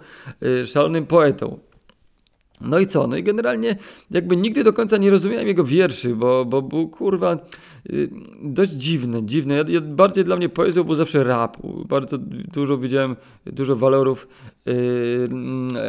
szalonym 0.66 1.06
poetą, 1.06 1.60
no 2.62 2.80
i 2.80 2.88
co? 2.88 3.08
No 3.08 3.18
i 3.18 3.24
generalnie 3.24 3.76
jakby 4.12 4.38
nigdy 4.38 4.64
do 4.64 4.74
końca 4.74 4.98
nie 4.98 5.10
rozumiałem 5.10 5.48
jego 5.48 5.64
wierszy, 5.64 6.16
bo, 6.16 6.46
bo 6.46 6.62
był 6.62 6.88
kurwa 6.88 7.38
y, 7.90 8.10
dość 8.42 8.72
dziwny, 8.72 9.22
dziwny. 9.24 9.56
Ja, 9.56 9.64
ja, 9.68 9.82
bardziej 9.82 10.24
dla 10.24 10.36
mnie 10.36 10.50
poezją 10.50 10.84
był 10.84 10.96
zawsze 10.96 11.24
rap. 11.24 11.58
Bardzo 11.86 12.18
dużo 12.54 12.78
widziałem, 12.78 13.16
dużo 13.46 13.76
walorów 13.76 14.28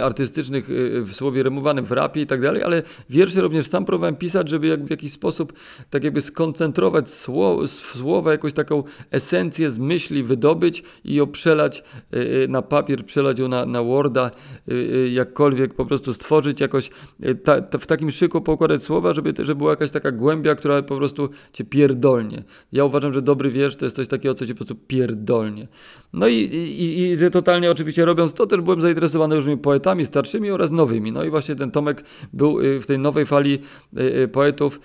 artystycznych 0.03 0.71
y, 0.71 1.03
w 1.03 1.15
słowie 1.15 1.43
remowanym 1.43 1.85
w 1.85 1.93
rapie 1.93 2.21
i 2.21 2.27
tak 2.27 2.41
dalej, 2.41 2.63
ale 2.63 2.83
wiersze 3.11 3.41
również 3.41 3.67
sam 3.67 3.85
próbowałem 3.85 4.17
pisać, 4.17 4.49
żeby 4.49 4.67
jak 4.67 4.85
w 4.85 4.91
jakiś 4.91 5.13
sposób 5.13 5.53
tak 5.91 6.05
jakby 6.05 6.23
skoncentrować 6.23 7.11
słowa, 7.11 7.69
słowa 7.69 8.33
jakąś 8.33 8.53
taką 8.53 8.83
esencję 9.11 9.71
z 9.71 9.79
myśli 9.79 10.23
wydobyć 10.23 10.83
i 11.05 11.15
ją 11.15 11.27
przelać 11.27 11.85
na 12.49 12.63
papier, 12.63 13.05
przelać 13.05 13.39
ją 13.39 13.49
na, 13.49 13.67
na 13.67 13.83
Worda, 13.83 14.31
jakkolwiek 15.11 15.75
po 15.75 15.87
prostu 15.87 16.15
stworzyć 16.15 16.61
jakoś 16.61 16.91
ta, 17.45 17.61
ta, 17.61 17.79
w 17.79 17.87
takim 17.87 18.11
szyku 18.11 18.41
poukładać 18.41 18.83
słowa, 18.83 19.15
żeby, 19.15 19.33
żeby 19.39 19.59
była 19.59 19.71
jakaś 19.71 19.91
taka 19.91 20.13
głębia, 20.13 20.55
która 20.55 20.83
po 20.83 20.97
prostu 20.97 21.29
cię 21.53 21.65
pierdolnie. 21.65 22.45
Ja 22.73 22.85
uważam, 22.85 23.13
że 23.13 23.23
dobry 23.23 23.51
wiersz 23.51 23.77
to 23.77 23.85
jest 23.85 23.97
coś 23.97 24.09
takiego, 24.09 24.35
co 24.35 24.47
cię 24.47 24.55
po 24.55 24.59
prostu 24.59 24.75
pierdolnie. 24.87 25.69
No 26.13 26.29
i, 26.29 26.35
i, 26.35 27.13
i 27.13 27.31
totalnie 27.31 27.71
oczywiście 27.71 28.05
robiąc 28.05 28.33
to, 28.33 28.47
też 28.47 28.60
byłem 28.63 28.81
zainteresowany 28.81 29.37
różnymi 29.37 29.59
poetami 29.59 30.07
starszymi 30.07 30.51
oraz 30.51 30.71
nowymi. 30.71 31.13
No 31.13 31.25
i 31.25 31.31
właśnie 31.31 31.57
ten 31.57 31.71
Tomek 31.71 32.05
był 32.33 32.61
e, 32.61 32.81
w 32.81 32.87
tej 32.87 32.99
nowej 32.99 33.27
fali 33.27 33.59
e, 33.97 34.29
poetów 34.29 34.81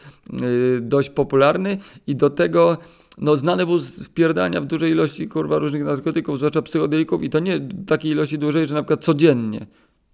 dość 0.81 1.09
popularny 1.09 1.77
i 2.07 2.15
do 2.15 2.29
tego 2.29 2.77
no 3.17 3.37
znany 3.37 3.65
był 3.65 3.79
z 3.79 4.03
wpierdania 4.03 4.61
w 4.61 4.65
dużej 4.65 4.91
ilości 4.91 5.27
kurwa 5.27 5.57
różnych 5.57 5.83
narkotyków, 5.83 6.37
zwłaszcza 6.37 6.61
psychodelików 6.61 7.23
i 7.23 7.29
to 7.29 7.39
nie 7.39 7.59
takiej 7.87 8.11
ilości 8.11 8.37
dużej, 8.37 8.67
że 8.67 8.75
na 8.75 8.81
przykład 8.81 9.03
codziennie 9.03 9.65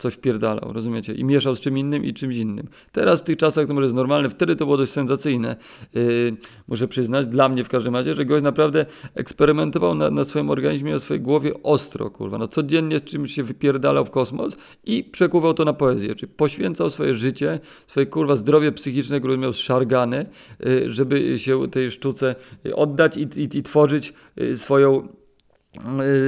coś 0.01 0.13
wpierdalał, 0.13 0.74
rozumiecie? 0.74 1.13
I 1.13 1.24
mieszał 1.24 1.55
z 1.55 1.60
czym 1.60 1.77
innym 1.77 2.05
i 2.05 2.13
czymś 2.13 2.38
innym. 2.38 2.67
Teraz 2.91 3.20
w 3.20 3.24
tych 3.24 3.38
czasach 3.38 3.67
to 3.67 3.74
może 3.74 3.86
jest 3.86 3.96
normalne, 3.96 4.29
wtedy 4.29 4.55
to 4.55 4.65
było 4.65 4.77
dość 4.77 4.91
sensacyjne, 4.91 5.55
yy, 5.93 6.36
muszę 6.67 6.88
przyznać, 6.88 7.27
dla 7.27 7.50
mnie 7.50 7.63
w 7.63 7.70
każdym 7.70 7.96
razie, 7.96 8.15
że 8.15 8.25
gość 8.25 8.43
naprawdę 8.43 8.86
eksperymentował 9.15 9.96
na, 9.96 10.10
na 10.10 10.25
swoim 10.25 10.50
organizmie, 10.50 10.91
na 10.91 11.00
swojej 11.00 11.22
głowie 11.22 11.63
ostro, 11.63 12.10
kurwa. 12.10 12.38
No 12.38 12.48
codziennie 12.48 13.00
z 13.00 13.03
czymś 13.03 13.34
się 13.34 13.43
wypierdalał 13.43 14.05
w 14.05 14.10
kosmos 14.10 14.58
i 14.84 15.03
przekuwał 15.03 15.53
to 15.53 15.65
na 15.65 15.74
poezję, 15.74 16.15
czyli 16.15 16.31
poświęcał 16.31 16.89
swoje 16.89 17.13
życie, 17.13 17.60
swoje 17.88 18.05
kurwa 18.05 18.36
zdrowie 18.36 18.72
psychiczne, 18.72 19.20
które 19.20 19.38
miał 19.38 19.53
zszargane, 19.53 20.25
yy, 20.60 20.93
żeby 20.93 21.39
się 21.39 21.72
tej 21.72 21.91
sztuce 21.91 22.36
oddać 22.75 23.17
i, 23.17 23.22
i, 23.22 23.58
i 23.58 23.63
tworzyć 23.63 24.13
yy, 24.36 24.58
swoją 24.58 25.08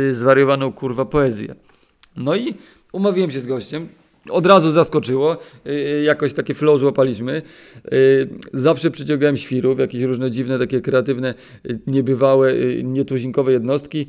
yy, 0.08 0.16
zwariowaną 0.16 0.72
kurwa 0.72 1.06
poezję. 1.06 1.56
No 2.16 2.36
i 2.36 2.54
Umówiłem 2.94 3.32
się 3.32 3.40
z 3.40 3.46
gościem, 3.46 3.90
od 4.30 4.46
razu 4.46 4.72
zaskoczyło. 4.72 5.38
Y, 5.68 6.04
jakoś 6.06 6.34
takie 6.34 6.54
flow 6.54 6.80
złapaliśmy. 6.80 7.42
Y, 7.94 8.30
zawsze 8.54 8.92
przyciągałem 8.92 9.38
świrów, 9.38 9.80
jakieś 9.80 10.02
różne 10.02 10.32
dziwne, 10.32 10.60
takie 10.60 10.82
kreatywne, 10.82 11.34
y, 11.70 11.80
niebywałe, 11.88 12.54
nietuzinkowe 12.84 13.52
jednostki 13.52 14.08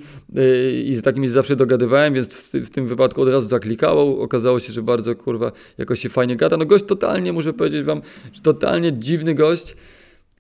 i 0.85 0.95
z 0.95 1.03
takimi 1.03 1.29
zawsze 1.29 1.57
dogadywałem, 1.57 2.15
więc 2.15 2.29
w, 2.29 2.53
w 2.53 2.71
tym 2.71 2.87
wypadku 2.87 3.23
od 3.23 3.29
razu 3.29 3.49
zaklikało. 3.49 4.23
Okazało 4.23 4.61
się, 4.61 4.73
że 4.73 4.83
bardzo 4.83 5.17
kurwa 5.17 5.53
jakoś 5.79 6.01
się 6.01 6.09
fajnie 6.09 6.37
gada. 6.37 6.57
No 6.57 6.67
gość 6.67 6.85
totalnie, 6.85 7.33
muszę 7.33 7.53
powiedzieć 7.53 7.85
wam, 7.85 8.03
że 8.33 8.41
totalnie 8.41 8.93
dziwny 8.93 9.35
gość. 9.35 9.77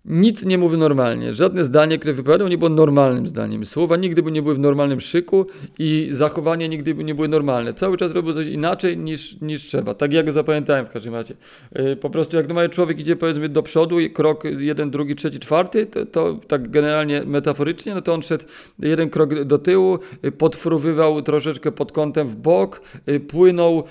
Nic 0.05 0.45
nie 0.45 0.59
mówi 0.59 0.77
normalnie. 0.77 1.33
Żadne 1.33 1.65
zdanie, 1.65 1.99
które 1.99 2.15
wypowiadał, 2.15 2.49
nie 2.49 2.59
było 2.59 2.71
normalnym 2.71 3.27
zdaniem. 3.27 3.67
Słowa 3.67 3.97
nigdy 3.97 4.23
by 4.23 4.31
nie 4.31 4.43
były 4.43 4.55
w 4.55 4.59
normalnym 4.59 5.01
szyku 5.01 5.47
i 5.79 6.09
zachowanie 6.11 6.69
nigdy 6.69 6.95
by 6.95 7.05
nie 7.05 7.15
były 7.15 7.29
normalne. 7.29 7.75
Cały 7.75 7.97
czas 7.97 8.13
robił 8.13 8.35
coś 8.35 8.47
inaczej 8.47 8.99
niż, 8.99 9.41
niż 9.41 9.63
trzeba. 9.63 9.95
Tak 9.95 10.13
jak 10.13 10.27
go 10.27 10.33
zapamiętałem 10.33 10.87
w 10.87 10.91
każdym 10.91 11.15
razie. 11.15 11.35
Yy, 11.75 11.97
po 11.97 12.11
prostu 12.11 12.37
jak 12.37 12.49
normalnie 12.49 12.69
człowiek 12.69 12.99
idzie 12.99 13.17
powiedzmy 13.17 13.49
do 13.49 13.63
przodu 13.63 14.01
i 14.01 14.11
krok 14.11 14.45
jeden, 14.45 14.91
drugi, 14.91 15.15
trzeci, 15.17 15.39
czwarty, 15.39 15.87
to, 15.87 16.07
to 16.07 16.39
tak 16.49 16.71
generalnie 16.71 17.23
metaforycznie, 17.27 17.95
no 17.95 18.03
to 18.03 18.15
on 18.15 18.23
szedł 18.23 18.45
jeden 18.79 19.11
krok 19.11 19.45
do 19.45 19.59
tyłu, 19.59 19.99
yy, 20.23 20.33
podfruwywał 20.33 21.23
troszeczkę 21.23 21.73
pod 21.73 21.93
kątem 21.93 22.29
w 22.29 22.37
bok, 22.37 22.81
yy, 23.07 23.21
płynął 23.21 23.85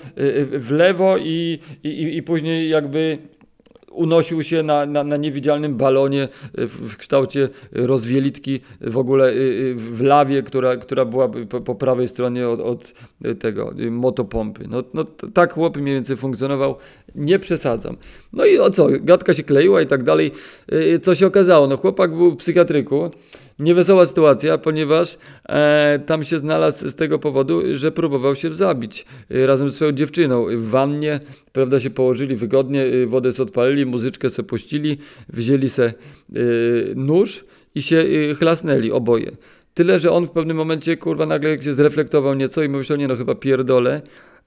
w 0.52 0.70
lewo 0.70 1.16
i, 1.18 1.58
i, 1.84 2.16
i 2.16 2.22
później 2.22 2.68
jakby 2.68 3.18
unosił 3.94 4.42
się 4.42 4.62
na, 4.62 4.86
na, 4.86 5.04
na 5.04 5.16
niewidzialnym 5.16 5.76
balonie 5.76 6.28
w, 6.54 6.92
w, 6.92 6.96
kształcie 6.96 7.48
rozwielitki 7.72 8.60
w 8.80 8.98
ogóle 8.98 9.30
y, 9.30 9.32
y, 9.32 9.74
w 9.74 10.02
lawie, 10.02 10.42
która, 10.42 10.76
która 10.76 11.04
była 11.04 11.28
po, 11.28 11.60
po 11.60 11.74
prawej 11.74 12.08
stronie 12.08 12.48
od, 12.48 12.60
od, 12.60 12.92
tego 13.38 13.74
motopompy. 13.90 14.64
No, 14.68 14.82
no 14.94 15.04
tak 15.34 15.52
chłop 15.52 15.76
mniej 15.76 15.94
więcej 15.94 16.16
funkcjonował, 16.16 16.76
nie 17.14 17.38
przesadzam. 17.38 17.96
No 18.32 18.46
i 18.46 18.58
o 18.58 18.70
co, 18.70 18.86
gadka 19.00 19.34
się 19.34 19.42
kleiła 19.42 19.82
i 19.82 19.86
tak 19.86 20.02
dalej. 20.02 20.30
Co 21.02 21.14
się 21.14 21.26
okazało? 21.26 21.66
No 21.66 21.76
chłopak 21.76 22.16
był 22.16 22.30
w 22.30 22.36
psychiatryku, 22.36 23.10
Niewesoła 23.58 24.06
sytuacja, 24.06 24.58
ponieważ 24.58 25.18
e, 25.48 25.98
tam 26.06 26.24
się 26.24 26.38
znalazł 26.38 26.88
z 26.88 26.94
tego 26.94 27.18
powodu, 27.18 27.62
że 27.74 27.92
próbował 27.92 28.36
się 28.36 28.54
zabić 28.54 29.06
e, 29.30 29.46
razem 29.46 29.68
ze 29.70 29.76
swoją 29.76 29.92
dziewczyną. 29.92 30.46
W 30.46 30.68
wannie, 30.68 31.20
prawda, 31.52 31.80
się 31.80 31.90
położyli 31.90 32.36
wygodnie, 32.36 32.82
e, 32.82 33.06
wodę 33.06 33.32
sobie 33.32 33.48
odpalili, 33.48 33.86
muzyczkę 33.86 34.30
se 34.30 34.42
puścili, 34.42 34.98
wzięli 35.28 35.70
se 35.70 35.84
e, 35.84 35.92
nóż 36.94 37.44
i 37.74 37.82
się 37.82 37.96
e, 38.30 38.34
chlasnęli 38.34 38.90
oboje. 38.90 39.30
Tyle, 39.74 39.98
że 39.98 40.12
on 40.12 40.26
w 40.26 40.30
pewnym 40.30 40.56
momencie, 40.56 40.96
kurwa, 40.96 41.26
nagle 41.26 41.62
się 41.62 41.74
zreflektował 41.74 42.34
nieco 42.34 42.62
i 42.62 42.68
myślał, 42.68 42.98
nie 42.98 43.08
no, 43.08 43.16
chyba 43.16 43.34
pierdolę 43.34 44.02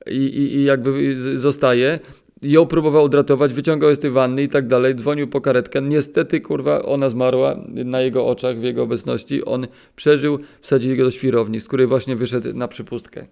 i, 0.08 0.16
i, 0.16 0.56
i 0.56 0.64
jakby 0.64 1.18
zostaje 1.40 2.00
ją 2.42 2.66
próbował 2.66 3.04
odratować, 3.04 3.54
wyciągał 3.54 3.96
z 3.96 4.00
tej 4.00 4.12
wanny 4.12 4.44
i 4.44 4.50
tak 4.50 4.68
dalej, 4.68 4.96
dzwonił 4.96 5.28
po 5.28 5.42
karetkę. 5.42 5.82
Niestety, 5.82 6.42
kurwa, 6.42 6.82
ona 6.84 7.10
zmarła 7.10 7.56
na 7.68 8.02
jego 8.02 8.28
oczach, 8.28 8.60
w 8.60 8.64
jego 8.64 8.84
obecności. 8.84 9.46
On 9.46 9.68
przeżył, 9.96 10.40
wsadzili 10.62 10.98
go 10.98 11.04
do 11.04 11.12
świrowni, 11.12 11.60
z 11.60 11.68
której 11.68 11.88
właśnie 11.88 12.16
wyszedł 12.16 12.54
na 12.54 12.68
przypustkę. 12.68 13.28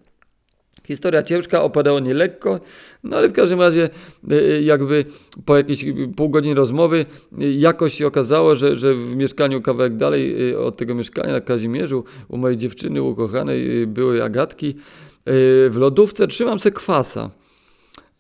Historia 0.88 1.24
ciężka, 1.24 1.64
opadała 1.64 2.00
nie 2.00 2.14
lekko, 2.14 2.60
no 3.04 3.18
ale 3.18 3.30
w 3.30 3.34
każdym 3.34 3.62
razie 3.62 3.90
y, 4.32 4.36
y, 4.36 4.62
jakby 4.62 5.06
po 5.46 5.58
jakiejś 5.58 5.86
pół 6.16 6.30
godziny 6.30 6.56
rozmowy 6.56 7.06
y, 7.42 7.54
jakoś 7.54 7.94
się 7.94 8.08
okazało, 8.08 8.56
że, 8.56 8.76
że 8.76 8.94
w 8.94 9.16
mieszkaniu 9.16 9.62
kawałek 9.62 9.96
dalej 9.96 10.56
od 10.56 10.78
tego 10.78 10.96
mieszkania 10.96 11.32
na 11.32 11.42
Kazimierzu 11.42 12.04
u 12.28 12.38
mojej 12.38 12.58
dziewczyny 12.58 13.02
ukochanej 13.02 13.88
były 13.88 14.24
agatki. 14.24 14.76
W 15.70 15.76
lodówce 15.78 16.28
trzymam 16.28 16.60
se 16.60 16.72
kwasa. 16.72 17.30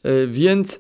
E, 0.06 0.28
więc 0.28 0.80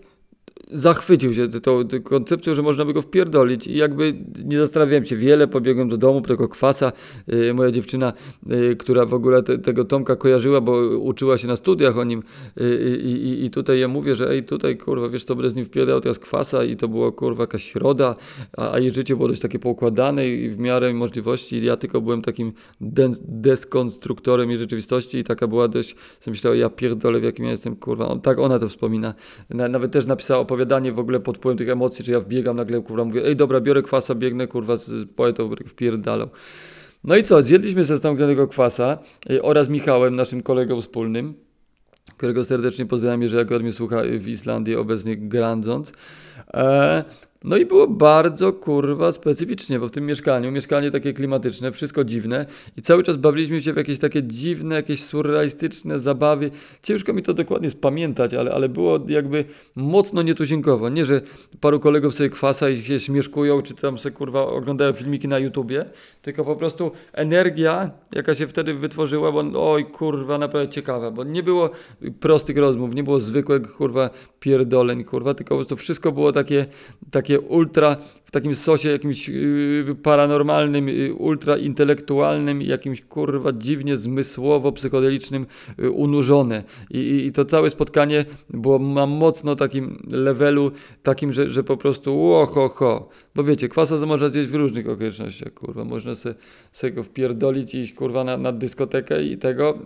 zachwycił 0.71 1.33
się 1.33 1.47
tą, 1.47 1.79
koncepcją, 2.03 2.55
że 2.55 2.61
można 2.61 2.85
by 2.85 2.93
go 2.93 3.01
wpierdolić. 3.01 3.67
I 3.67 3.77
jakby 3.77 4.13
nie 4.45 4.57
zastanawiałem 4.57 5.05
się 5.05 5.15
wiele, 5.15 5.47
pobiegłem 5.47 5.89
do 5.89 5.97
domu, 5.97 6.21
tego 6.21 6.47
kwasa, 6.47 6.91
yy, 7.27 7.53
moja 7.53 7.71
dziewczyna, 7.71 8.13
yy, 8.47 8.75
która 8.75 9.05
w 9.05 9.13
ogóle 9.13 9.43
te, 9.43 9.57
tego 9.57 9.85
Tomka 9.85 10.15
kojarzyła, 10.15 10.61
bo 10.61 10.71
uczyła 10.87 11.37
się 11.37 11.47
na 11.47 11.55
studiach 11.55 11.97
o 11.97 12.03
nim. 12.03 12.23
Yy, 12.57 12.65
i 13.45 13.49
tutaj 13.49 13.79
ja 13.79 13.87
mówię, 13.87 14.15
że 14.15 14.29
ej 14.29 14.43
tutaj 14.43 14.77
kurwa, 14.77 15.09
wiesz 15.09 15.23
co, 15.23 15.35
będę 15.35 15.49
z 15.49 15.55
nim 15.55 15.65
wpierdał 15.65 16.01
teraz 16.01 16.19
kwasa 16.19 16.63
i 16.63 16.75
to 16.75 16.87
było 16.87 17.11
kurwa 17.11 17.43
jakaś 17.43 17.63
środa, 17.63 18.15
a, 18.57 18.71
a 18.71 18.79
jej 18.79 18.93
życie 18.93 19.15
było 19.15 19.27
dość 19.27 19.41
takie 19.41 19.59
poukładane 19.59 20.27
i 20.27 20.49
w 20.49 20.59
miarę 20.59 20.93
możliwości. 20.93 21.65
Ja 21.65 21.77
tylko 21.77 22.01
byłem 22.01 22.21
takim 22.21 22.53
deskonstruktorem 23.21 24.49
jej 24.49 24.59
rzeczywistości 24.59 25.17
i 25.17 25.23
taka 25.23 25.47
była 25.47 25.67
dość, 25.67 25.95
myślałem, 26.27 26.59
ja 26.59 26.69
pierdolę 26.69 27.19
w 27.19 27.23
jakim 27.23 27.45
ja 27.45 27.51
jestem 27.51 27.75
kurwa, 27.75 28.07
on, 28.07 28.21
tak 28.21 28.39
ona 28.39 28.59
to 28.59 28.69
wspomina, 28.69 29.13
na, 29.49 29.67
nawet 29.67 29.91
też 29.91 30.05
napisała 30.05 30.45
opowiadanie 30.55 30.91
w 30.91 30.99
ogóle 30.99 31.19
pod 31.19 31.37
wpływem 31.37 31.57
tych 31.57 31.69
emocji, 31.69 32.05
czy 32.05 32.11
ja 32.11 32.19
wbiegam 32.19 32.55
nagle, 32.55 32.81
kurwa, 32.81 33.05
mówię, 33.05 33.25
ej 33.25 33.35
dobra, 33.35 33.61
biorę 33.61 33.81
kwasa, 33.81 34.15
biegnę, 34.15 34.47
kurwa, 34.47 34.75
z 34.77 35.09
poetą 35.15 35.49
wpierdalał. 35.67 36.29
No 37.03 37.15
i 37.15 37.23
co, 37.23 37.43
zjedliśmy 37.43 37.83
ze 37.83 37.99
tego 37.99 38.47
kwasa 38.47 38.97
y, 39.29 39.43
oraz 39.43 39.69
Michałem, 39.69 40.15
naszym 40.15 40.43
kolegą 40.43 40.81
wspólnym, 40.81 41.33
którego 42.17 42.45
serdecznie 42.45 42.85
pozdrawiam, 42.85 43.21
jeżeli 43.21 43.41
akurat 43.41 43.61
mnie 43.61 43.73
słucha 43.73 44.01
w 44.19 44.27
Islandii, 44.27 44.75
obecnie 44.75 45.17
grandząc. 45.17 45.93
No 47.45 47.57
i 47.57 47.65
było 47.65 47.87
bardzo 47.87 48.53
kurwa 48.53 49.11
specyficznie, 49.11 49.79
bo 49.79 49.87
w 49.87 49.91
tym 49.91 50.05
mieszkaniu, 50.05 50.51
mieszkanie 50.51 50.91
takie 50.91 51.13
klimatyczne, 51.13 51.71
wszystko 51.71 52.03
dziwne 52.03 52.45
i 52.77 52.81
cały 52.81 53.03
czas 53.03 53.17
bawiliśmy 53.17 53.61
się 53.61 53.73
w 53.73 53.77
jakieś 53.77 53.99
takie 53.99 54.23
dziwne, 54.23 54.75
jakieś 54.75 55.03
surrealistyczne 55.03 55.99
zabawy. 55.99 56.51
Ciężko 56.83 57.13
mi 57.13 57.23
to 57.23 57.33
dokładnie 57.33 57.69
spamiętać, 57.69 58.33
ale, 58.33 58.51
ale 58.51 58.69
było 58.69 58.99
jakby 59.07 59.45
mocno 59.75 60.21
nietuzinkowo. 60.21 60.89
Nie, 60.89 61.05
że 61.05 61.21
paru 61.61 61.79
kolegów 61.79 62.15
sobie 62.15 62.29
kwasa 62.29 62.69
i 62.69 62.83
się 62.83 62.99
śmieszkują, 62.99 63.61
czy 63.61 63.73
tam 63.73 63.99
sobie 63.99 64.15
kurwa 64.15 64.47
oglądają 64.47 64.93
filmiki 64.93 65.27
na 65.27 65.39
YouTubie, 65.39 65.85
tylko 66.21 66.45
po 66.45 66.55
prostu 66.55 66.91
energia, 67.13 67.91
jaka 68.15 68.35
się 68.35 68.47
wtedy 68.47 68.73
wytworzyła, 68.73 69.31
bo 69.31 69.71
oj 69.71 69.85
kurwa, 69.85 70.37
naprawdę 70.37 70.69
ciekawa, 70.69 71.11
bo 71.11 71.23
nie 71.23 71.43
było 71.43 71.69
prostych 72.19 72.57
rozmów, 72.57 72.95
nie 72.95 73.03
było 73.03 73.19
zwykłego 73.19 73.69
kurwa 73.69 74.09
pierdoleń, 74.39 75.03
kurwa, 75.03 75.33
tylko 75.33 75.55
po 75.55 75.59
prostu 75.59 75.75
wszystko 75.75 76.11
było 76.11 76.31
takie, 76.31 76.65
takie 77.11 77.34
ultra, 77.39 77.97
w 78.25 78.31
takim 78.31 78.55
sosie 78.55 78.89
jakimś 78.89 79.29
yy, 79.29 79.95
paranormalnym, 80.03 80.89
yy, 80.89 81.13
ultra 81.13 81.57
intelektualnym, 81.57 82.61
jakimś 82.61 83.01
kurwa 83.01 83.53
dziwnie 83.53 83.97
zmysłowo, 83.97 84.71
psychodelicznym 84.71 85.45
yy, 85.77 85.91
unurzone. 85.91 86.63
I, 86.91 87.25
I, 87.25 87.31
to 87.31 87.45
całe 87.45 87.69
spotkanie 87.69 88.25
było 88.49 88.79
na 88.79 89.05
mocno 89.05 89.55
takim 89.55 90.07
levelu, 90.11 90.71
takim, 91.03 91.33
że, 91.33 91.49
że 91.49 91.63
po 91.63 91.77
prostu 91.77 92.17
łoho, 92.17 92.69
ho. 92.69 93.09
Bo 93.35 93.43
wiecie, 93.43 93.69
kwasa 93.69 94.05
można 94.05 94.29
zjeść 94.29 94.49
w 94.49 94.55
różnych 94.55 94.89
okolicznościach, 94.89 95.53
kurwa. 95.53 95.85
Można 95.85 96.15
sobie, 96.15 96.35
sobie 96.71 96.93
go 96.93 97.03
wpierdolić 97.03 97.75
i 97.75 97.79
iść, 97.79 97.93
kurwa, 97.93 98.23
na, 98.23 98.37
na 98.37 98.51
dyskotekę 98.51 99.23
i 99.23 99.37
tego 99.37 99.79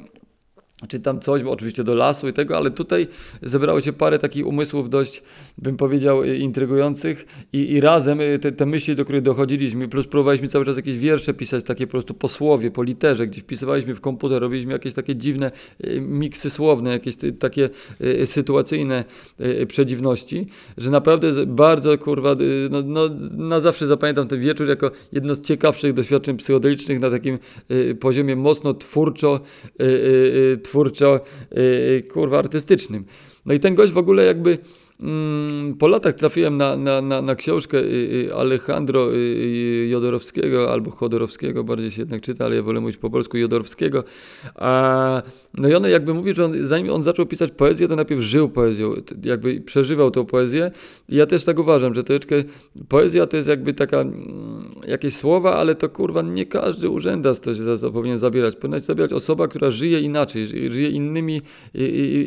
czy 0.88 1.00
tam 1.00 1.20
coś, 1.20 1.44
bo 1.44 1.52
oczywiście 1.52 1.84
do 1.84 1.96
lasu 1.96 2.28
i 2.28 2.34
tego, 2.34 2.58
ale 2.58 2.72
tutaj 2.72 3.08
zebrało 3.42 3.82
się 3.82 3.94
parę 3.94 4.20
takich 4.20 4.48
umysłów 4.48 4.90
dość, 4.90 5.24
bym 5.58 5.78
powiedział, 5.78 6.24
y, 6.24 6.38
intrygujących 6.38 7.26
i, 7.54 7.72
i 7.72 7.82
razem 7.82 8.22
y, 8.22 8.40
te, 8.40 8.52
te, 8.52 8.66
myśli, 8.66 8.96
do 8.96 9.04
których 9.04 9.22
dochodziliśmy, 9.22 9.88
plus 9.88 10.08
próbowaliśmy 10.08 10.48
cały 10.48 10.66
czas 10.66 10.76
jakieś 10.76 10.98
wiersze 10.98 11.34
pisać, 11.34 11.64
takie 11.64 11.88
po 11.88 11.92
prostu 11.92 12.14
po 12.14 12.28
słowie, 12.28 12.72
po 12.72 12.84
literze, 12.84 13.28
gdzie 13.28 13.42
wpisywaliśmy 13.42 13.96
w 13.96 14.02
komputer, 14.02 14.42
robiliśmy 14.42 14.74
jakieś 14.74 14.94
takie 14.94 15.16
dziwne 15.16 15.52
y, 15.86 16.02
miksy 16.02 16.50
słowne, 16.50 16.92
jakieś 16.92 17.16
takie 17.40 17.70
sytuacyjne 18.26 19.04
przedziwności, 19.68 20.48
że 20.78 20.90
naprawdę 20.90 21.46
bardzo, 21.46 21.98
kurwa, 21.98 22.36
no, 22.70 22.82
no, 22.86 23.02
na 23.32 23.62
zawsze 23.62 23.88
zapamiętam 23.88 24.28
ten 24.28 24.40
wieczór 24.40 24.68
jako 24.68 24.92
jedno 25.12 25.36
z 25.36 25.42
ciekawszych 25.42 25.94
doświadczeń 25.94 26.38
psychodelicznych 26.38 27.00
na 27.00 27.10
takim 27.10 27.40
poziomie 28.00 28.36
mocno 28.36 28.74
twórczo, 28.74 29.40
twórczo, 30.64 30.69
yy, 31.56 32.04
kurwa, 32.04 32.40
artystycznym. 32.40 33.06
No 33.46 33.54
i 33.54 33.60
ten 33.60 33.76
gość 33.76 33.92
w 33.94 33.98
ogóle 33.98 34.24
jakby 34.26 34.58
po 35.80 35.88
latach 35.88 36.16
trafiłem 36.16 36.58
na, 36.58 36.78
na, 36.78 37.02
na, 37.02 37.22
na 37.22 37.36
książkę 37.36 37.78
y, 37.78 38.28
y, 38.28 38.36
Alejandro 38.36 39.14
y, 39.16 39.88
Jodorowskiego, 39.90 40.72
albo 40.72 40.92
Chodorowskiego, 40.92 41.64
bardziej 41.64 41.92
się 41.92 42.02
jednak 42.02 42.22
czyta, 42.22 42.46
ale 42.46 42.56
ja 42.56 42.64
wolę 42.64 42.80
mówić 42.80 42.98
po 42.98 43.10
polsku 43.10 43.38
Jodorowskiego. 43.38 44.04
A, 44.56 45.22
no 45.58 45.70
i 45.70 45.74
on 45.74 45.84
jakby 45.84 46.14
mówi, 46.14 46.34
że 46.34 46.46
on, 46.46 46.54
zanim 46.62 46.92
on 46.92 47.04
zaczął 47.04 47.26
pisać 47.26 47.52
poezję, 47.52 47.88
to 47.88 47.96
najpierw 47.96 48.22
żył 48.22 48.50
poezją, 48.50 48.94
jakby 49.24 49.62
przeżywał 49.62 50.12
tą 50.12 50.26
poezję. 50.26 50.72
I 51.10 51.16
ja 51.16 51.26
też 51.26 51.44
tak 51.44 51.60
uważam, 51.60 51.94
że 51.94 52.04
troszeczkę 52.04 52.36
poezja 52.88 53.28
to 53.28 53.38
jest 53.38 53.50
jakby 53.50 53.74
taka, 53.74 54.02
mm, 54.02 54.16
jakieś 54.88 55.16
słowa, 55.16 55.56
ale 55.56 55.76
to 55.76 55.90
kurwa 55.90 56.22
nie 56.22 56.46
każdy 56.46 56.90
urzędas 56.90 57.42
to 57.42 57.56
się 57.56 57.64
za, 57.64 57.78
za, 57.78 57.92
powinien 57.92 58.18
zabierać. 58.18 58.56
Powinna 58.56 58.80
zabierać 58.80 59.14
osoba, 59.14 59.48
która 59.48 59.72
żyje 59.72 60.00
inaczej, 60.00 60.48
żyje 60.48 60.90
innymi, 60.90 61.42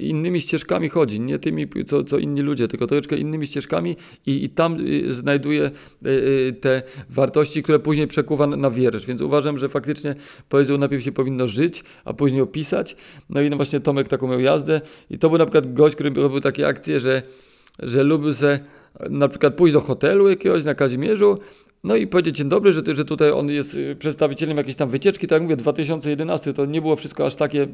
innymi 0.00 0.41
ścieżkami 0.41 0.88
chodzi, 0.88 1.21
nie 1.21 1.38
tymi, 1.38 1.67
co, 1.87 2.05
co 2.05 2.19
inni 2.19 2.41
ludzie 2.41 2.62
ludzie, 2.62 2.69
tylko 2.69 2.87
troszeczkę 2.87 3.16
innymi 3.16 3.47
ścieżkami 3.47 3.97
i, 4.26 4.45
i 4.45 4.50
tam 4.50 4.81
y, 4.81 5.14
znajduje 5.14 5.71
y, 6.07 6.09
y, 6.09 6.52
te 6.61 6.83
wartości, 7.11 7.62
które 7.62 7.78
później 7.78 8.07
przekuwa 8.07 8.47
na, 8.47 8.71
wiersz. 8.71 9.07
Więc 9.07 9.21
uważam, 9.21 9.59
że 9.59 9.69
faktycznie 9.69 10.14
poezją 10.49 10.78
najpierw 10.78 11.04
się 11.04 11.12
powinno 11.12 11.49
żyć, 11.49 11.85
a 12.04 12.14
później 12.14 12.40
opisać. 12.40 12.97
No 13.31 13.40
i 13.40 13.50
no 13.50 13.57
właśnie 13.57 13.81
Tomek 13.81 14.09
taką 14.09 14.28
miał 14.28 14.40
jazdę 14.40 14.81
i 15.11 15.19
to 15.19 15.28
był 15.28 15.38
na 15.38 15.45
przykład 15.47 15.75
gość, 15.75 15.95
który 15.95 16.11
robił 16.11 16.40
takie 16.40 16.66
akcje, 16.66 17.00
że, 17.00 17.23
że 17.78 18.02
lubił 18.02 18.35
se 18.35 18.61
na 19.11 19.28
przykład 19.28 19.54
pójść 19.54 19.73
do 19.73 19.81
hotelu 19.81 20.28
jakiegoś 20.28 20.64
na 20.64 20.75
Kazimierzu, 20.75 21.38
no 21.85 21.97
i 21.97 22.07
powiedzieć 22.07 22.37
dzień 22.37 22.49
dobry, 22.49 22.73
że, 22.73 22.83
że 22.95 23.04
tutaj 23.04 23.31
on 23.31 23.49
jest 23.49 23.78
przedstawicielem 23.99 24.57
jakiejś 24.57 24.76
tam 24.76 24.90
wycieczki, 24.90 25.26
tak 25.26 25.37
jak 25.37 25.42
mówię, 25.42 25.57
2011 25.57 26.52
to 26.52 26.66
nie 26.66 26.81
było 26.81 26.97
wszystko 26.97 27.26
aż 27.26 27.35
takie 27.35 27.69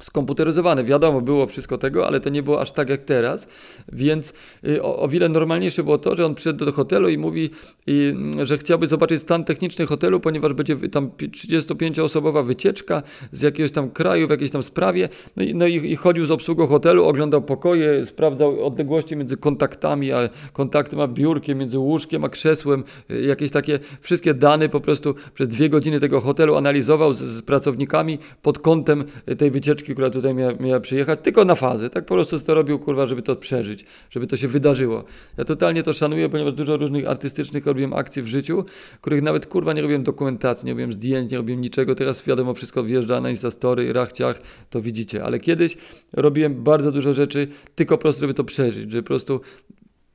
skomputeryzowane. 0.00 0.84
Wiadomo, 0.84 1.20
było 1.20 1.46
wszystko 1.46 1.78
tego, 1.78 2.06
ale 2.06 2.20
to 2.20 2.30
nie 2.30 2.42
było 2.42 2.60
aż 2.60 2.72
tak 2.72 2.88
jak 2.88 3.04
teraz, 3.04 3.48
więc 3.92 4.32
y, 4.68 4.82
o, 4.82 4.98
o 4.98 5.08
wiele 5.08 5.28
normalniejsze 5.28 5.82
było 5.82 5.98
to, 5.98 6.16
że 6.16 6.26
on 6.26 6.34
przyszedł 6.34 6.64
do 6.64 6.72
hotelu 6.72 7.08
i 7.08 7.18
mówi, 7.18 7.50
i, 7.86 8.14
że 8.42 8.58
chciałby 8.58 8.86
zobaczyć 8.86 9.22
stan 9.22 9.44
techniczny 9.44 9.86
hotelu, 9.86 10.20
ponieważ 10.20 10.52
będzie 10.52 10.76
tam 10.76 11.10
35-osobowa 11.10 12.44
wycieczka 12.44 13.02
z 13.32 13.40
jakiegoś 13.40 13.72
tam 13.72 13.90
kraju 13.90 14.26
w 14.26 14.30
jakiejś 14.30 14.50
tam 14.50 14.62
sprawie, 14.62 15.08
no 15.36 15.42
i, 15.42 15.54
no 15.54 15.66
i, 15.66 15.92
i 15.92 15.96
chodził 15.96 16.26
z 16.26 16.30
obsługą 16.30 16.66
hotelu, 16.66 17.04
oglądał 17.04 17.42
pokoje, 17.42 18.06
sprawdzał 18.06 18.66
odległości 18.66 19.16
między 19.16 19.36
kontaktami, 19.36 20.12
a 20.12 20.28
kontaktem 20.52 21.00
a 21.00 21.08
biurkiem, 21.08 21.58
między 21.58 21.78
łóżkiem 21.78 22.24
a 22.24 22.28
krzesłem, 22.28 22.84
y, 23.10 23.22
jakieś 23.22 23.50
takie 23.50 23.78
wszystkie 24.00 24.34
dane 24.34 24.68
po 24.68 24.80
prostu 24.80 25.14
przez 25.34 25.48
dwie 25.48 25.68
godziny 25.68 26.00
tego 26.00 26.20
hotelu 26.20 26.56
analizował 26.56 27.14
z, 27.14 27.18
z 27.18 27.42
pracownikami 27.42 28.18
pod 28.42 28.58
kątem 28.58 29.04
tej 29.38 29.50
wycieczki 29.50 29.83
która 29.92 30.10
tutaj 30.10 30.34
miała, 30.34 30.52
miała 30.60 30.80
przyjechać, 30.80 31.20
tylko 31.22 31.44
na 31.44 31.54
fazę. 31.54 31.90
Tak 31.90 32.06
po 32.06 32.14
prostu 32.14 32.40
to 32.40 32.54
robił, 32.54 32.78
kurwa, 32.78 33.06
żeby 33.06 33.22
to 33.22 33.36
przeżyć, 33.36 33.84
żeby 34.10 34.26
to 34.26 34.36
się 34.36 34.48
wydarzyło. 34.48 35.04
Ja 35.38 35.44
totalnie 35.44 35.82
to 35.82 35.92
szanuję, 35.92 36.28
ponieważ 36.28 36.54
dużo 36.54 36.76
różnych 36.76 37.08
artystycznych 37.08 37.66
robiłem 37.66 37.92
akcji 37.92 38.22
w 38.22 38.26
życiu, 38.26 38.64
których 39.00 39.22
nawet, 39.22 39.46
kurwa, 39.46 39.72
nie 39.72 39.82
robiłem 39.82 40.02
dokumentacji, 40.02 40.66
nie 40.66 40.72
robiłem 40.72 40.92
zdjęć, 40.92 41.30
nie 41.30 41.36
robiłem 41.36 41.60
niczego. 41.60 41.94
Teraz 41.94 42.24
wiadomo, 42.24 42.54
wszystko 42.54 42.84
wjeżdża 42.84 43.20
na 43.20 43.30
Instastory, 43.30 43.92
rachciach, 43.92 44.42
to 44.70 44.82
widzicie. 44.82 45.24
Ale 45.24 45.40
kiedyś 45.40 45.76
robiłem 46.12 46.64
bardzo 46.64 46.92
dużo 46.92 47.14
rzeczy 47.14 47.48
tylko 47.74 47.98
po 47.98 48.02
prostu, 48.02 48.20
żeby 48.20 48.34
to 48.34 48.44
przeżyć, 48.44 48.90
żeby 48.90 49.02
po 49.02 49.08
prostu 49.08 49.40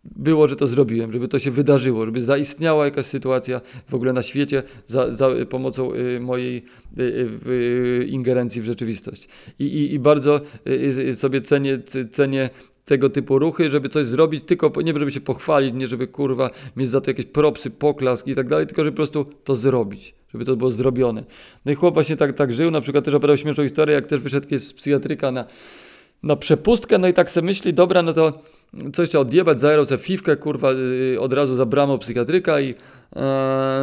było, 0.04 0.48
że 0.48 0.56
to 0.56 0.68
zrobiłem, 0.68 1.12
żeby 1.12 1.28
to 1.28 1.40
się 1.40 1.52
wydarzyło, 1.52 2.06
żeby 2.06 2.22
zaistniała 2.22 2.86
jakaś 2.86 3.06
sytuacja 3.06 3.62
w 3.90 3.94
ogóle 3.94 4.14
na 4.14 4.24
świecie 4.24 4.64
za, 4.86 5.16
za 5.16 5.30
pomocą 5.50 5.94
y, 5.94 6.20
mojej 6.20 6.64
y, 7.00 7.30
y, 7.48 8.08
ingerencji 8.10 8.62
w 8.62 8.66
rzeczywistość. 8.66 9.28
I, 9.60 9.66
i, 9.66 9.94
i 9.94 10.00
bardzo 10.00 10.42
sobie 11.16 11.42
cenię, 11.42 11.80
cenię 12.12 12.50
tego 12.86 13.10
typu 13.10 13.40
ruchy, 13.40 13.72
żeby 13.72 13.90
coś 13.90 14.06
zrobić, 14.06 14.44
tylko 14.44 14.72
nie 14.82 14.94
żeby 14.94 15.12
się 15.12 15.22
pochwalić, 15.22 15.74
nie 15.74 15.88
żeby 15.88 16.08
kurwa 16.08 16.50
mieć 16.76 16.90
za 16.90 17.02
to 17.02 17.12
jakieś 17.12 17.26
propsy, 17.26 17.70
poklask 17.70 18.28
i 18.28 18.36
tak 18.36 18.48
dalej, 18.48 18.68
tylko 18.68 18.84
żeby 18.84 18.92
po 18.92 18.98
prostu 18.98 19.26
to 19.44 19.56
zrobić 19.56 20.20
żeby 20.34 20.46
to 20.46 20.56
było 20.56 20.72
zrobione. 20.72 21.24
No 21.66 21.72
i 21.72 21.76
chłop 21.76 21.94
właśnie 21.94 22.18
tak, 22.18 22.34
tak 22.34 22.54
żył, 22.54 22.72
na 22.72 22.82
przykład 22.82 23.06
też 23.06 23.14
opowiadał 23.14 23.38
śmieszną 23.38 23.64
historię, 23.64 23.96
jak 23.96 24.06
też 24.06 24.22
wyszedł 24.22 24.60
z 24.60 24.74
psychiatryka 24.74 25.32
na, 25.32 25.46
na 26.24 26.36
przepustkę, 26.36 26.98
no 26.98 27.08
i 27.08 27.14
tak 27.14 27.32
sobie 27.32 27.46
myśli, 27.46 27.74
dobra, 27.74 28.02
no 28.02 28.14
to 28.14 28.42
coś 28.94 29.10
trzeba 29.10 29.22
odjebać, 29.22 29.60
zajerał 29.60 29.86
sobie 29.86 30.04
fifkę, 30.04 30.36
kurwa, 30.36 30.72
y, 30.72 31.20
od 31.20 31.34
razu 31.34 31.56
za 31.56 31.66
bramą 31.66 31.98
psychiatryka 31.98 32.60
i 32.60 32.76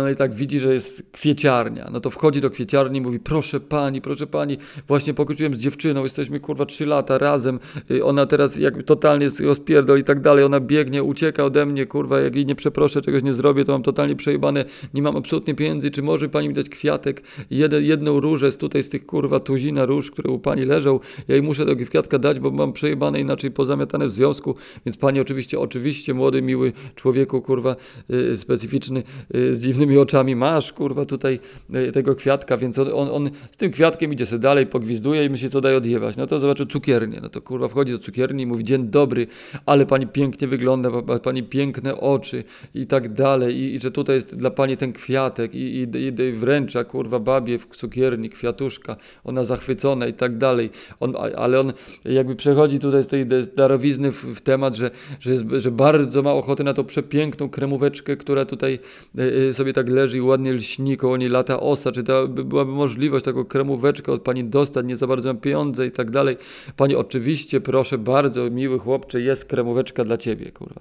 no 0.02 0.11
i 0.11 0.16
tak 0.16 0.35
widzi, 0.35 0.61
że 0.61 0.75
jest 0.75 1.02
kwieciarnia. 1.12 1.88
No 1.92 2.00
to 2.00 2.11
wchodzi 2.11 2.40
do 2.40 2.50
kwieciarni 2.50 2.99
i 2.99 3.00
mówi, 3.00 3.21
proszę 3.21 3.61
pani, 3.61 4.00
proszę 4.00 4.26
pani, 4.26 4.59
właśnie 4.88 5.14
pokroczyłem 5.14 5.54
z 5.54 5.59
dziewczyną, 5.59 6.04
jesteśmy 6.04 6.40
kurwa 6.40 6.66
trzy 6.66 6.87
lata 6.87 7.18
razem, 7.18 7.61
y, 7.90 8.04
ona 8.04 8.26
teraz 8.26 8.56
jak 8.56 8.83
totalnie 8.83 9.28
rozpierdol 9.45 9.99
i 9.99 10.04
tak 10.04 10.21
dalej, 10.21 10.45
ona 10.45 10.61
biegnie, 10.61 11.02
ucieka 11.02 11.45
ode 11.45 11.66
mnie, 11.66 11.87
kurwa, 11.87 12.21
jak 12.21 12.37
jej 12.37 12.47
nie 12.47 12.54
przeproszę, 12.54 13.02
czegoś 13.02 13.23
nie 13.23 13.33
zrobię, 13.33 13.64
to 13.64 13.73
mam 13.73 13.83
totalnie 13.83 14.16
przejebane, 14.16 14.64
nie 14.95 15.02
mam 15.02 15.16
absolutnie 15.16 15.54
pieniędzy, 15.54 15.90
czy 15.90 16.02
może 16.02 16.28
pani 16.28 16.49
mi 16.49 16.54
dać 16.54 16.68
kwiatek, 16.68 17.23
Jed, 17.50 17.73
jedną 17.73 18.21
różę 18.21 18.52
z 18.52 18.56
tutaj 18.56 18.83
z 18.83 18.88
tych 18.88 19.06
kurwa 19.06 19.40
tuzina 19.40 19.87
róż, 19.87 20.11
które 20.11 20.30
u 20.30 20.38
pani 20.38 20.64
leżą, 20.64 21.00
ja 21.28 21.35
jej 21.35 21.42
muszę 21.42 21.66
tego 21.66 21.87
kwiatka 21.87 22.18
dać, 22.18 22.40
bo 22.40 22.50
mam 22.50 22.73
przejebane 22.73 23.21
inaczej 23.21 23.50
pozamiatane 23.50 24.09
w 24.09 24.12
związku, 24.12 24.54
więc 24.87 24.97
pani 24.97 25.21
oczywiście, 25.21 25.61
oczywiście, 25.61 26.14
młody, 26.14 26.42
miły 26.42 26.73
człowieku, 26.95 27.42
kurwa, 27.42 27.76
yy, 28.09 28.37
specyficzny, 28.37 29.02
z 29.30 29.61
dziwnymi 29.61 29.99
oczami, 29.99 30.37
masz 30.37 30.73
kurwa 30.73 31.04
tutaj 31.04 31.38
y, 31.74 31.92
tego 31.92 32.14
kwiatka, 32.14 32.57
więc 32.57 32.79
on, 32.79 32.88
on, 32.94 33.09
on 33.11 33.31
z 33.52 33.57
tym 33.57 33.70
kwiatkiem 33.70 34.12
idzie 34.12 34.26
sobie 34.26 34.38
dalej, 34.38 34.66
pogwizduje 34.66 35.24
i 35.24 35.31
myśli, 35.31 35.50
co 35.50 35.61
daje 35.61 35.76
odjebać. 35.76 36.16
No 36.16 36.26
to 36.26 36.38
zobaczył 36.38 36.66
cukiernię, 36.66 37.20
no 37.22 37.29
to 37.29 37.42
kurwa 37.42 37.68
wchodzi 37.68 37.92
do 37.92 37.98
cukierni 37.98 38.42
i 38.42 38.46
mówi, 38.46 38.64
dzień 38.64 38.88
dobry, 38.88 39.26
ale 39.66 39.87
pani 39.87 40.07
pięknie 40.07 40.48
wygląda, 40.48 40.90
pani 41.22 41.42
piękne 41.42 42.00
oczy 42.00 42.44
i 42.74 42.87
tak 42.87 43.12
dalej 43.12 43.57
i, 43.57 43.74
i 43.74 43.81
że 43.81 43.90
tutaj 43.90 44.16
jest 44.16 44.37
dla 44.37 44.50
pani 44.50 44.76
ten 44.76 44.92
kwiatek 44.92 45.55
i, 45.55 45.59
i, 45.59 45.87
i 46.22 46.33
wręcza 46.33 46.85
kurwa 46.85 47.18
babie 47.18 47.59
w 47.59 47.66
cukierni 47.66 48.31
kwiatuszka, 48.31 48.96
ona 49.24 49.44
zachwycona 49.44 50.07
i 50.07 50.12
tak 50.12 50.38
dalej. 50.38 50.70
On, 51.00 51.14
ale 51.37 51.61
on 51.61 51.72
jakby 52.05 52.37
przechodzi 52.37 52.79
tutaj 52.79 53.02
z 53.02 53.07
tej 53.07 53.26
darowizny 53.57 54.12
w, 54.12 54.24
w 54.24 54.40
temat, 54.40 54.74
że, 54.74 54.90
że, 55.20 55.33
jest, 55.33 55.44
że 55.59 55.70
bardzo 55.70 56.22
ma 56.22 56.33
ochoty 56.33 56.64
na 56.64 56.74
tą 56.74 56.85
przepiękną 56.85 57.48
kremóweczkę, 57.48 58.16
która 58.16 58.44
tutaj 58.44 58.66
Y, 58.66 58.79
y, 58.79 59.06
sobie 59.53 59.73
tak 59.73 59.88
leży 59.88 60.16
i 60.16 60.21
ładnie 60.21 60.53
lśni, 60.53 60.97
koło 60.97 61.16
niej 61.16 61.29
lata 61.29 61.61
osa, 61.61 61.92
czy 61.92 62.05
to 62.05 62.29
byłaby 62.29 62.73
możliwość 62.73 63.25
taką 63.25 63.45
kremóweczkę 63.45 64.12
od 64.12 64.23
pani 64.23 64.45
dostać, 64.45 64.87
nie 64.87 64.97
za 64.97 65.07
bardzo 65.07 65.29
mam 65.29 65.40
pieniądze 65.40 65.87
i 65.87 65.90
tak 65.90 66.11
dalej. 66.11 66.37
Pani 66.77 66.95
oczywiście, 66.95 67.61
proszę 67.61 67.99
bardzo, 67.99 68.51
miły 68.51 68.79
chłopcze, 68.79 69.21
jest 69.21 69.45
kremóweczka 69.45 70.05
dla 70.05 70.16
ciebie, 70.16 70.53
kurwa. 70.53 70.81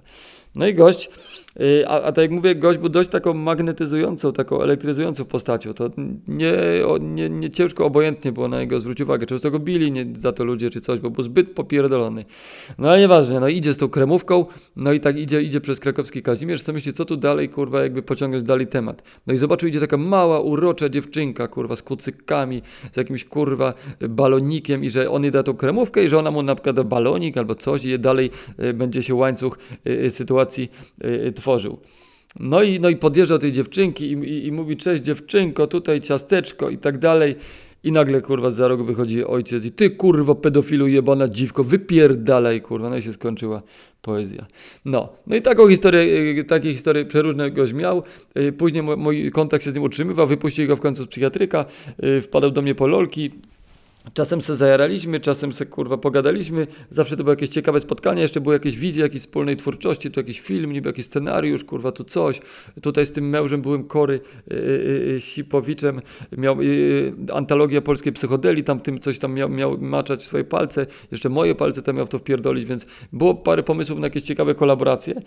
No 0.56 0.68
i 0.68 0.74
gość 0.74 1.10
Y, 1.10 1.45
a, 1.88 2.02
a 2.02 2.12
tak 2.12 2.22
jak 2.22 2.32
mówię, 2.32 2.56
gość 2.56 2.80
był 2.80 2.90
dość 2.90 3.10
taką 3.10 3.34
magnetyzującą, 3.34 4.34
taką 4.34 4.62
elektryzującą 4.62 5.26
postacią. 5.26 5.74
To 5.74 5.90
nie, 6.28 6.54
nie, 7.02 7.30
nie 7.30 7.50
ciężko 7.50 7.86
obojętnie 7.86 8.32
było 8.32 8.48
na 8.48 8.60
niego 8.60 8.80
zwrócić 8.80 9.02
uwagę. 9.02 9.26
Często 9.26 9.52
go 9.52 9.60
bili 9.60 9.92
nie, 9.92 10.06
za 10.18 10.32
to 10.32 10.44
ludzie 10.44 10.70
czy 10.70 10.82
coś, 10.82 11.00
bo 11.00 11.10
był 11.10 11.24
zbyt 11.24 11.54
popierdolony. 11.54 12.26
No 12.78 12.90
ale 12.90 13.00
nieważne, 13.00 13.40
no 13.40 13.48
idzie 13.48 13.74
z 13.74 13.78
tą 13.78 13.90
kremówką, 13.90 14.46
no 14.76 14.94
i 14.94 15.00
tak 15.00 15.18
idzie, 15.18 15.42
idzie 15.42 15.62
przez 15.62 15.80
krakowski 15.80 16.22
Kazimierz, 16.22 16.64
co 16.64 16.74
myśli, 16.74 16.94
co 16.94 17.06
tu 17.06 17.18
dalej, 17.18 17.50
kurwa, 17.50 17.82
jakby 17.82 18.02
pociągnąć 18.02 18.44
dalej 18.44 18.68
temat. 18.68 19.04
No 19.28 19.34
i 19.34 19.38
zobaczył, 19.38 19.70
idzie 19.70 19.80
taka 19.80 19.98
mała, 19.98 20.40
urocza 20.40 20.90
dziewczynka, 20.90 21.48
kurwa, 21.48 21.76
z 21.76 21.82
kucykami, 21.84 22.62
z 22.94 22.98
jakimś, 22.98 23.26
kurwa, 23.26 23.74
balonikiem 24.10 24.84
i 24.84 24.90
że 24.90 25.12
on 25.12 25.24
jej 25.24 25.32
da 25.32 25.44
tą 25.44 25.54
kremówkę 25.54 26.04
i 26.04 26.10
że 26.10 26.18
ona 26.18 26.32
mu 26.32 26.44
na 26.44 26.56
przykład 26.56 26.76
da 26.76 26.84
balonik 26.84 27.38
albo 27.38 27.56
coś 27.56 27.86
i 27.86 28.00
dalej 28.00 28.32
y, 28.64 28.74
będzie 28.74 29.04
się 29.04 29.16
łańcuch 29.16 29.58
y, 29.88 30.12
sytuacji 31.46 31.46
tworzył. 31.46 31.78
No 32.40 32.64
i, 32.64 32.80
no 32.80 32.90
i 32.90 32.96
podjeżdża 32.96 33.36
do 33.36 33.40
tej 33.40 33.52
dziewczynki 33.52 34.06
i, 34.06 34.14
i, 34.14 34.48
i, 34.48 34.52
mówi, 34.52 34.78
cześć 34.78 35.04
dziewczynko, 35.04 35.68
tutaj 35.68 36.02
ciasteczko 36.02 36.70
i 36.70 36.78
tak 36.78 36.98
dalej. 36.98 37.36
I 37.84 37.92
nagle, 37.92 38.22
kurwa, 38.22 38.52
za 38.52 38.68
rogu 38.68 38.84
wychodzi 38.84 39.24
ojciec 39.24 39.66
i 39.66 39.72
ty, 39.72 39.90
kurwa, 39.90 40.36
pedofilu 40.36 40.88
jebana 40.88 41.28
dziwko, 41.28 41.64
wypierdalaj, 41.64 42.62
kurwa. 42.62 42.90
No 42.90 42.98
i 42.98 43.02
się 43.02 43.14
skończyła 43.14 43.62
poezja. 44.02 44.46
No, 44.86 45.10
no 45.28 45.36
i 45.36 45.42
taką 45.42 45.70
historię, 45.70 46.02
y, 46.40 46.44
takie 46.44 46.72
historie 46.72 47.06
przeróżne 47.06 47.52
goś 47.52 47.74
miał. 47.74 48.04
Y, 48.38 48.52
później 48.52 48.84
mój 48.84 49.32
kontakt 49.32 49.64
się 49.64 49.72
z 49.72 49.76
nim 49.76 49.84
utrzymywał, 49.84 50.28
wypuścili 50.28 50.68
go 50.68 50.76
w 50.76 50.80
końcu 50.80 51.04
z 51.04 51.08
psychiatryka, 51.08 51.66
y, 52.04 52.22
wpadał 52.22 52.52
do 52.52 52.62
mnie 52.62 52.76
po 52.76 52.88
lolki, 52.88 53.32
Czasem 54.14 54.42
se 54.42 54.56
zajaraliśmy, 54.56 55.20
czasem 55.20 55.54
se 55.54 55.66
kurwa 55.66 55.98
pogadaliśmy, 55.98 56.68
zawsze 56.90 57.18
to 57.18 57.24
było 57.24 57.32
jakieś 57.32 57.50
ciekawe 57.50 57.82
spotkanie, 57.82 58.22
jeszcze 58.22 58.42
były 58.42 58.56
jakieś 58.56 58.78
wizje 58.78 59.04
jakiejś 59.04 59.22
wspólnej 59.22 59.56
twórczości, 59.58 60.12
tu 60.12 60.20
jakiś 60.20 60.40
film, 60.40 60.72
niby 60.72 60.90
jakiś 60.90 61.06
scenariusz, 61.06 61.64
kurwa 61.64 61.92
tu 61.92 62.04
coś. 62.04 62.42
Tutaj 62.82 63.06
z 63.06 63.12
tym 63.12 63.30
mężem 63.30 63.62
byłem 63.62 63.84
Kory 63.84 64.20
yy, 64.48 64.58
yy, 65.08 65.22
Sipowiczem, 65.22 66.02
miał 66.38 66.62
yy, 66.62 67.14
antologia 67.34 67.82
polskiej 67.82 68.14
psychodeli, 68.14 68.64
tam 68.64 68.80
tym 68.80 69.00
coś 69.00 69.20
tam 69.20 69.34
miał, 69.34 69.50
miał 69.50 69.78
maczać 69.78 70.24
swoje 70.24 70.44
palce, 70.44 70.86
jeszcze 71.12 71.30
moje 71.30 71.56
palce 71.56 71.82
tam 71.82 71.96
miał 71.96 72.06
w 72.06 72.10
to 72.10 72.20
wpierdolić, 72.20 72.66
więc 72.66 72.86
było 73.14 73.36
parę 73.36 73.64
pomysłów 73.64 74.00
na 74.00 74.08
jakieś 74.08 74.24
ciekawe 74.24 74.56
kolaboracje. 74.56 75.22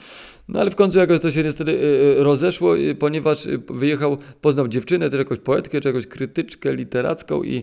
No 0.49 0.61
ale 0.61 0.71
w 0.71 0.77
końcu 0.77 0.99
jakoś 0.99 1.21
to 1.21 1.31
się 1.31 1.43
niestety 1.43 1.79
rozeszło, 2.19 2.75
ponieważ 2.99 3.49
wyjechał, 3.69 4.19
poznał 4.41 4.69
dziewczynę, 4.69 5.11
też 5.11 5.19
jakąś 5.19 5.39
poetkę, 5.39 5.81
czy 5.81 5.89
jakąś 5.89 6.07
krytyczkę 6.07 6.75
literacką 6.75 7.43
i 7.43 7.63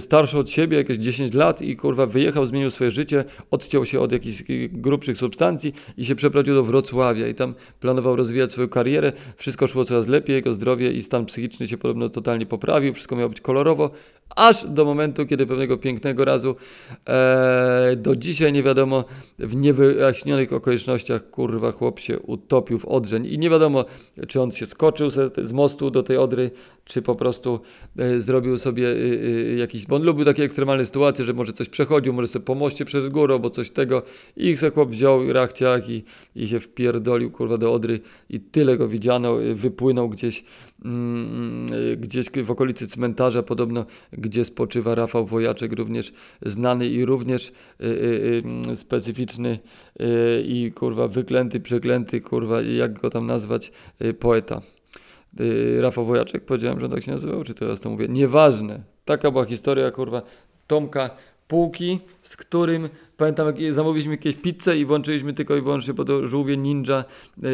starszą 0.00 0.45
od 0.46 0.50
siebie 0.50 0.76
jakieś 0.76 0.98
10 0.98 1.34
lat 1.34 1.62
i 1.62 1.76
kurwa 1.76 2.06
wyjechał, 2.06 2.46
zmienił 2.46 2.70
swoje 2.70 2.90
życie, 2.90 3.24
odciął 3.50 3.86
się 3.86 4.00
od 4.00 4.12
jakichś 4.12 4.42
grubszych 4.72 5.18
substancji 5.18 5.74
i 5.96 6.04
się 6.04 6.14
przeprowadził 6.14 6.54
do 6.54 6.64
Wrocławia 6.64 7.28
i 7.28 7.34
tam 7.34 7.54
planował 7.80 8.16
rozwijać 8.16 8.52
swoją 8.52 8.68
karierę. 8.68 9.12
Wszystko 9.36 9.66
szło 9.66 9.84
coraz 9.84 10.08
lepiej, 10.08 10.34
jego 10.34 10.52
zdrowie 10.52 10.92
i 10.92 11.02
stan 11.02 11.26
psychiczny 11.26 11.68
się 11.68 11.78
podobno 11.78 12.08
totalnie 12.08 12.46
poprawił, 12.46 12.94
wszystko 12.94 13.16
miało 13.16 13.28
być 13.28 13.40
kolorowo, 13.40 13.90
aż 14.36 14.66
do 14.66 14.84
momentu, 14.84 15.26
kiedy 15.26 15.46
pewnego 15.46 15.76
pięknego 15.78 16.24
razu 16.24 16.56
e, 17.06 17.96
do 17.96 18.16
dzisiaj 18.16 18.52
nie 18.52 18.62
wiadomo 18.62 19.04
w 19.38 19.56
niewyjaśnionych 19.56 20.52
okolicznościach 20.52 21.30
kurwa 21.30 21.72
chłop 21.72 22.00
się 22.00 22.18
utopił 22.18 22.78
w 22.78 22.84
Odrzeń. 22.84 23.26
I 23.26 23.38
nie 23.38 23.50
wiadomo 23.50 23.84
czy 24.28 24.40
on 24.40 24.50
się 24.50 24.66
skoczył 24.66 25.10
z 25.10 25.52
mostu 25.52 25.90
do 25.90 26.02
tej 26.02 26.16
Odry, 26.16 26.50
czy 26.84 27.02
po 27.02 27.14
prostu 27.14 27.60
e, 27.98 28.20
zrobił 28.20 28.58
sobie 28.58 28.88
e, 28.88 28.92
e, 28.92 29.56
jakiś, 29.56 29.86
bo 29.86 29.96
on 29.96 30.02
lubił 30.02 30.24
takie 30.24 30.44
ekstremalne 30.44 30.86
sytuacje, 30.86 31.24
że 31.24 31.32
może 31.32 31.52
coś 31.52 31.68
przechodził, 31.68 32.12
może 32.12 32.28
sobie 32.28 32.44
po 32.44 32.54
moście 32.54 32.84
przez 32.84 33.08
górę, 33.08 33.38
bo 33.38 33.50
coś 33.50 33.70
tego. 33.70 34.02
I 34.36 34.56
se 34.56 34.70
chłop 34.70 34.90
wziął 34.90 35.32
rachciach 35.32 35.88
i, 35.88 36.04
i 36.36 36.48
się 36.48 36.60
wpierdolił 36.60 37.30
kurwa 37.30 37.58
do 37.58 37.72
Odry. 37.72 38.00
I 38.30 38.40
tyle 38.40 38.76
go 38.76 38.88
widziano, 38.88 39.42
e, 39.42 39.54
wypłynął 39.54 40.08
gdzieś 40.08 40.44
gdzieś 41.96 42.26
w 42.44 42.50
okolicy 42.50 42.88
cmentarza 42.88 43.42
podobno, 43.42 43.86
gdzie 44.12 44.44
spoczywa 44.44 44.94
Rafał 44.94 45.26
Wojaczek, 45.26 45.72
również 45.72 46.12
znany 46.42 46.88
i 46.88 47.04
również 47.04 47.52
y, 47.80 48.42
specyficzny 48.76 49.58
i 50.44 50.72
kurwa 50.74 51.08
wyklęty, 51.08 51.60
przeklęty, 51.60 52.20
kurwa 52.20 52.62
jak 52.62 53.00
go 53.00 53.10
tam 53.10 53.26
nazwać, 53.26 53.72
poeta. 54.20 54.62
Rafał 55.80 56.04
Wojaczek, 56.04 56.44
powiedziałem, 56.44 56.80
że 56.80 56.86
on 56.86 56.92
tak 56.92 57.02
się 57.02 57.12
nazywał, 57.12 57.44
czy 57.44 57.54
teraz 57.54 57.80
to 57.80 57.90
mówię? 57.90 58.08
Nieważne. 58.08 58.82
Taka 59.04 59.30
była 59.30 59.44
historia, 59.44 59.90
kurwa, 59.90 60.22
Tomka 60.66 61.10
Półki, 61.48 62.00
z 62.22 62.36
którym 62.36 62.88
pamiętam, 63.16 63.46
jak 63.46 63.74
zamówiliśmy 63.74 64.12
jakieś 64.12 64.34
pizzę 64.34 64.78
i 64.78 64.84
włączyliśmy 64.84 65.34
tylko 65.34 65.56
i 65.56 65.60
wyłącznie 65.60 65.94
po 65.94 66.04
to 66.04 66.26
żółwie 66.26 66.56
ninja 66.56 67.04
y, 67.44 67.48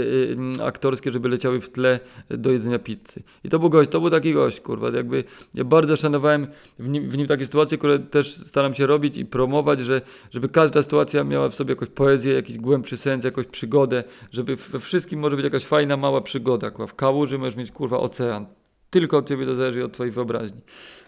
y, 0.61 0.65
aktorskie, 0.65 1.13
żeby 1.13 1.29
leciały 1.29 1.61
w 1.61 1.71
tle 1.71 2.01
do 2.31 2.51
jedzenia 2.51 2.79
pizzy. 2.79 3.23
I 3.45 3.49
to 3.49 3.59
był 3.59 3.71
gość, 3.71 3.91
to 3.91 4.01
był 4.01 4.11
taki 4.11 4.33
gość, 4.33 4.61
kurwa. 4.61 4.91
Jakby 4.91 5.25
ja 5.55 5.65
bardzo 5.65 5.97
szanowałem 5.97 6.47
w 6.79 6.89
nim, 6.89 7.11
w 7.11 7.19
nim 7.19 7.27
takie 7.27 7.45
sytuacje, 7.45 7.79
które 7.79 7.99
też 7.99 8.35
staram 8.35 8.75
się 8.75 8.87
robić 8.87 9.19
i 9.19 9.25
promować, 9.25 9.81
że, 9.81 10.01
żeby 10.31 10.49
każda 10.49 10.83
sytuacja 10.83 11.25
miała 11.25 11.49
w 11.49 11.55
sobie 11.55 11.73
jakąś 11.73 11.89
poezję, 11.89 12.35
jakiś 12.35 12.59
głębszy 12.59 12.97
sens, 12.97 13.25
jakąś 13.25 13.47
przygodę, 13.47 14.05
żeby 14.31 14.57
we 14.57 14.81
wszystkim 14.81 15.21
może 15.21 15.37
być 15.37 15.45
jakaś 15.45 15.65
fajna, 15.65 15.97
mała 15.97 16.21
przygoda. 16.21 16.71
Kurwa. 16.71 16.87
W 16.87 16.95
kałuży 16.95 17.39
możesz 17.39 17.57
mieć 17.57 17.73
kurwa 17.73 17.99
ocean. 17.99 18.62
Tylko 18.93 19.17
od 19.17 19.29
ciebie 19.29 19.47
to 19.47 19.55
zależy 19.55 19.85
od 19.85 19.93
twojej 19.93 20.13
wyobraźni. 20.13 20.61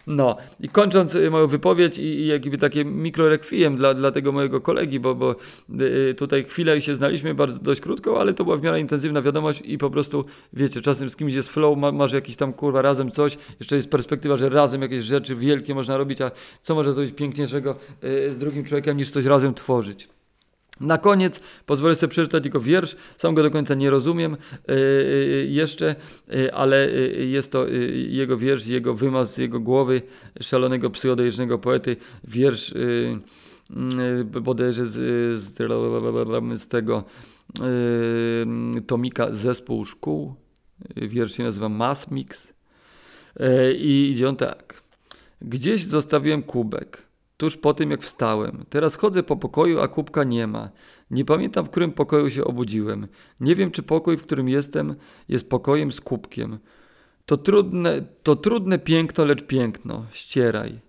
No 0.06 0.36
i 0.60 0.68
kończąc 0.68 1.14
y, 1.14 1.30
moją 1.30 1.46
wypowiedź 1.46 1.98
i, 1.98 2.02
i 2.02 2.26
jakby 2.26 2.58
takie 2.58 2.84
mikrorekwiem 2.84 3.76
dla, 3.76 3.94
dla 3.94 4.10
tego 4.10 4.32
mojego 4.32 4.60
kolegi, 4.60 5.00
bo, 5.00 5.14
bo 5.14 5.36
y, 5.80 6.14
tutaj 6.14 6.44
chwilę 6.44 6.82
się 6.82 6.94
znaliśmy, 6.94 7.34
bardzo 7.34 7.58
dość 7.58 7.80
krótko, 7.80 8.20
ale 8.20 8.34
to 8.34 8.44
była 8.44 8.56
w 8.56 8.62
miarę 8.62 8.80
intensywna 8.80 9.22
wiadomość 9.22 9.62
i 9.64 9.78
po 9.78 9.90
prostu, 9.90 10.24
wiecie, 10.52 10.80
czasem 10.80 11.10
z 11.10 11.16
kimś 11.16 11.34
jest 11.34 11.48
flow, 11.48 11.78
ma, 11.78 11.92
masz 11.92 12.12
jakiś 12.12 12.36
tam 12.36 12.52
kurwa 12.52 12.82
razem 12.82 13.10
coś, 13.10 13.38
jeszcze 13.60 13.76
jest 13.76 13.90
perspektywa, 13.90 14.36
że 14.36 14.48
razem 14.48 14.82
jakieś 14.82 15.04
rzeczy 15.04 15.36
wielkie 15.36 15.74
można 15.74 15.96
robić, 15.96 16.20
a 16.20 16.30
co 16.62 16.74
może 16.74 16.92
zrobić 16.92 17.14
piękniejszego 17.14 17.76
y, 18.04 18.32
z 18.32 18.38
drugim 18.38 18.64
człowiekiem 18.64 18.96
niż 18.96 19.10
coś 19.10 19.24
razem 19.24 19.54
tworzyć. 19.54 20.08
Na 20.80 20.98
koniec 20.98 21.40
pozwolę 21.66 21.94
sobie 21.94 22.10
przeczytać 22.10 22.42
tylko 22.42 22.60
wiersz, 22.60 22.96
sam 23.16 23.34
go 23.34 23.42
do 23.42 23.50
końca 23.50 23.74
nie 23.74 23.90
rozumiem 23.90 24.36
yy, 24.68 25.46
jeszcze, 25.48 25.96
yy, 26.28 26.54
ale 26.54 26.90
jest 27.18 27.52
to 27.52 27.66
jego 28.08 28.36
wiersz, 28.36 28.66
jego 28.66 28.94
wymaz 28.94 29.34
z 29.34 29.38
jego 29.38 29.60
głowy, 29.60 30.02
szalonego 30.40 30.90
psychodelicznego 30.90 31.58
poety, 31.58 31.96
wiersz 32.24 32.74
bodajże 34.24 34.86
z, 34.86 34.92
z, 35.40 36.60
z 36.60 36.68
tego 36.68 37.04
tomika 38.86 39.32
Zespół 39.32 39.84
Szkół, 39.84 40.34
wiersz 40.96 41.36
się 41.36 41.42
nazywa 41.42 41.68
Mass 41.68 42.10
Mix. 42.10 42.52
I 43.78 44.10
idzie 44.12 44.28
on 44.28 44.36
tak. 44.36 44.82
Gdzieś 45.42 45.84
zostawiłem 45.84 46.42
kubek 46.42 47.03
tuż 47.36 47.56
po 47.56 47.74
tym, 47.74 47.90
jak 47.90 48.02
wstałem. 48.02 48.64
Teraz 48.68 48.96
chodzę 48.96 49.22
po 49.22 49.36
pokoju, 49.36 49.80
a 49.80 49.88
kubka 49.88 50.24
nie 50.24 50.46
ma. 50.46 50.70
Nie 51.10 51.24
pamiętam, 51.24 51.66
w 51.66 51.70
którym 51.70 51.92
pokoju 51.92 52.30
się 52.30 52.44
obudziłem. 52.44 53.06
Nie 53.40 53.54
wiem, 53.54 53.70
czy 53.70 53.82
pokój, 53.82 54.16
w 54.16 54.22
którym 54.22 54.48
jestem, 54.48 54.94
jest 55.28 55.50
pokojem 55.50 55.92
z 55.92 56.00
kubkiem. 56.00 56.58
To 57.26 57.36
trudne, 57.36 58.04
to 58.22 58.36
trudne 58.36 58.78
piękno, 58.78 59.24
lecz 59.24 59.46
piękno. 59.46 60.06
Ścieraj. 60.12 60.80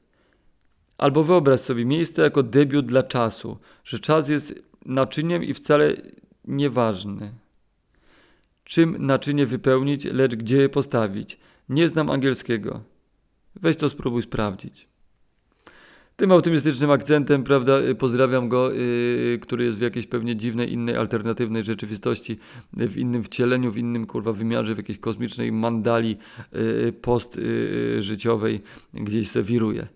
Albo 0.98 1.24
wyobraź 1.24 1.62
sobie 1.62 1.86
miejsce 1.86 2.22
jako 2.22 2.44
debiut 2.44 2.86
dla 2.86 3.04
czasu, 3.04 3.58
że 3.84 4.00
czas 4.00 4.30
jest 4.30 4.64
naczyniem 4.86 5.44
i 5.44 5.54
wcale 5.54 5.94
nieważny. 6.46 7.32
Czym 8.64 9.06
naczynie 9.06 9.46
wypełnić, 9.46 10.06
lecz 10.06 10.36
gdzie 10.36 10.58
je 10.58 10.70
postawić? 10.70 11.40
Nie 11.70 11.90
znam 11.90 12.10
angielskiego. 12.10 12.82
Weź 13.56 13.78
to 13.78 13.90
spróbuj 13.90 14.24
sprawdzić 14.24 14.88
tym 16.16 16.32
optymistycznym 16.32 16.92
akcentem, 16.92 17.44
prawda, 17.44 17.80
y, 17.80 17.96
pozdrawiam 17.96 18.50
go, 18.50 18.72
yy, 18.72 19.40
który 19.42 19.66
jest 19.66 19.78
w 19.78 19.82
jakiejś 19.82 20.08
pewnie 20.08 20.36
dziwnej, 20.36 20.74
innej, 20.74 20.96
alternatywnej 20.96 21.64
rzeczywistości, 21.64 22.38
w 22.74 22.98
innym 22.98 23.24
wcieleniu, 23.24 23.72
w 23.72 23.78
innym 23.78 24.06
kurwa 24.06 24.34
wymiarze, 24.34 24.76
w 24.76 24.78
jakiejś 24.78 25.00
kosmicznej 25.00 25.52
mandali 25.52 26.18
yy, 26.54 26.94
post-życiowej, 26.94 28.62
yy, 28.94 29.04
gdzieś 29.04 29.30
se 29.30 29.44
wiruje. 29.44 29.88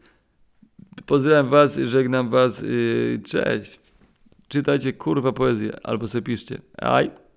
Pozdrawiam 1.05 1.49
was, 1.49 1.75
żegnam 1.75 2.29
was, 2.29 2.65
cześć. 3.25 3.79
Czytajcie 4.47 4.93
kurwa 4.93 5.31
poezję 5.31 5.71
albo 5.83 6.07
se 6.07 6.21
piszcie. 6.21 6.61
Aj. 6.77 7.28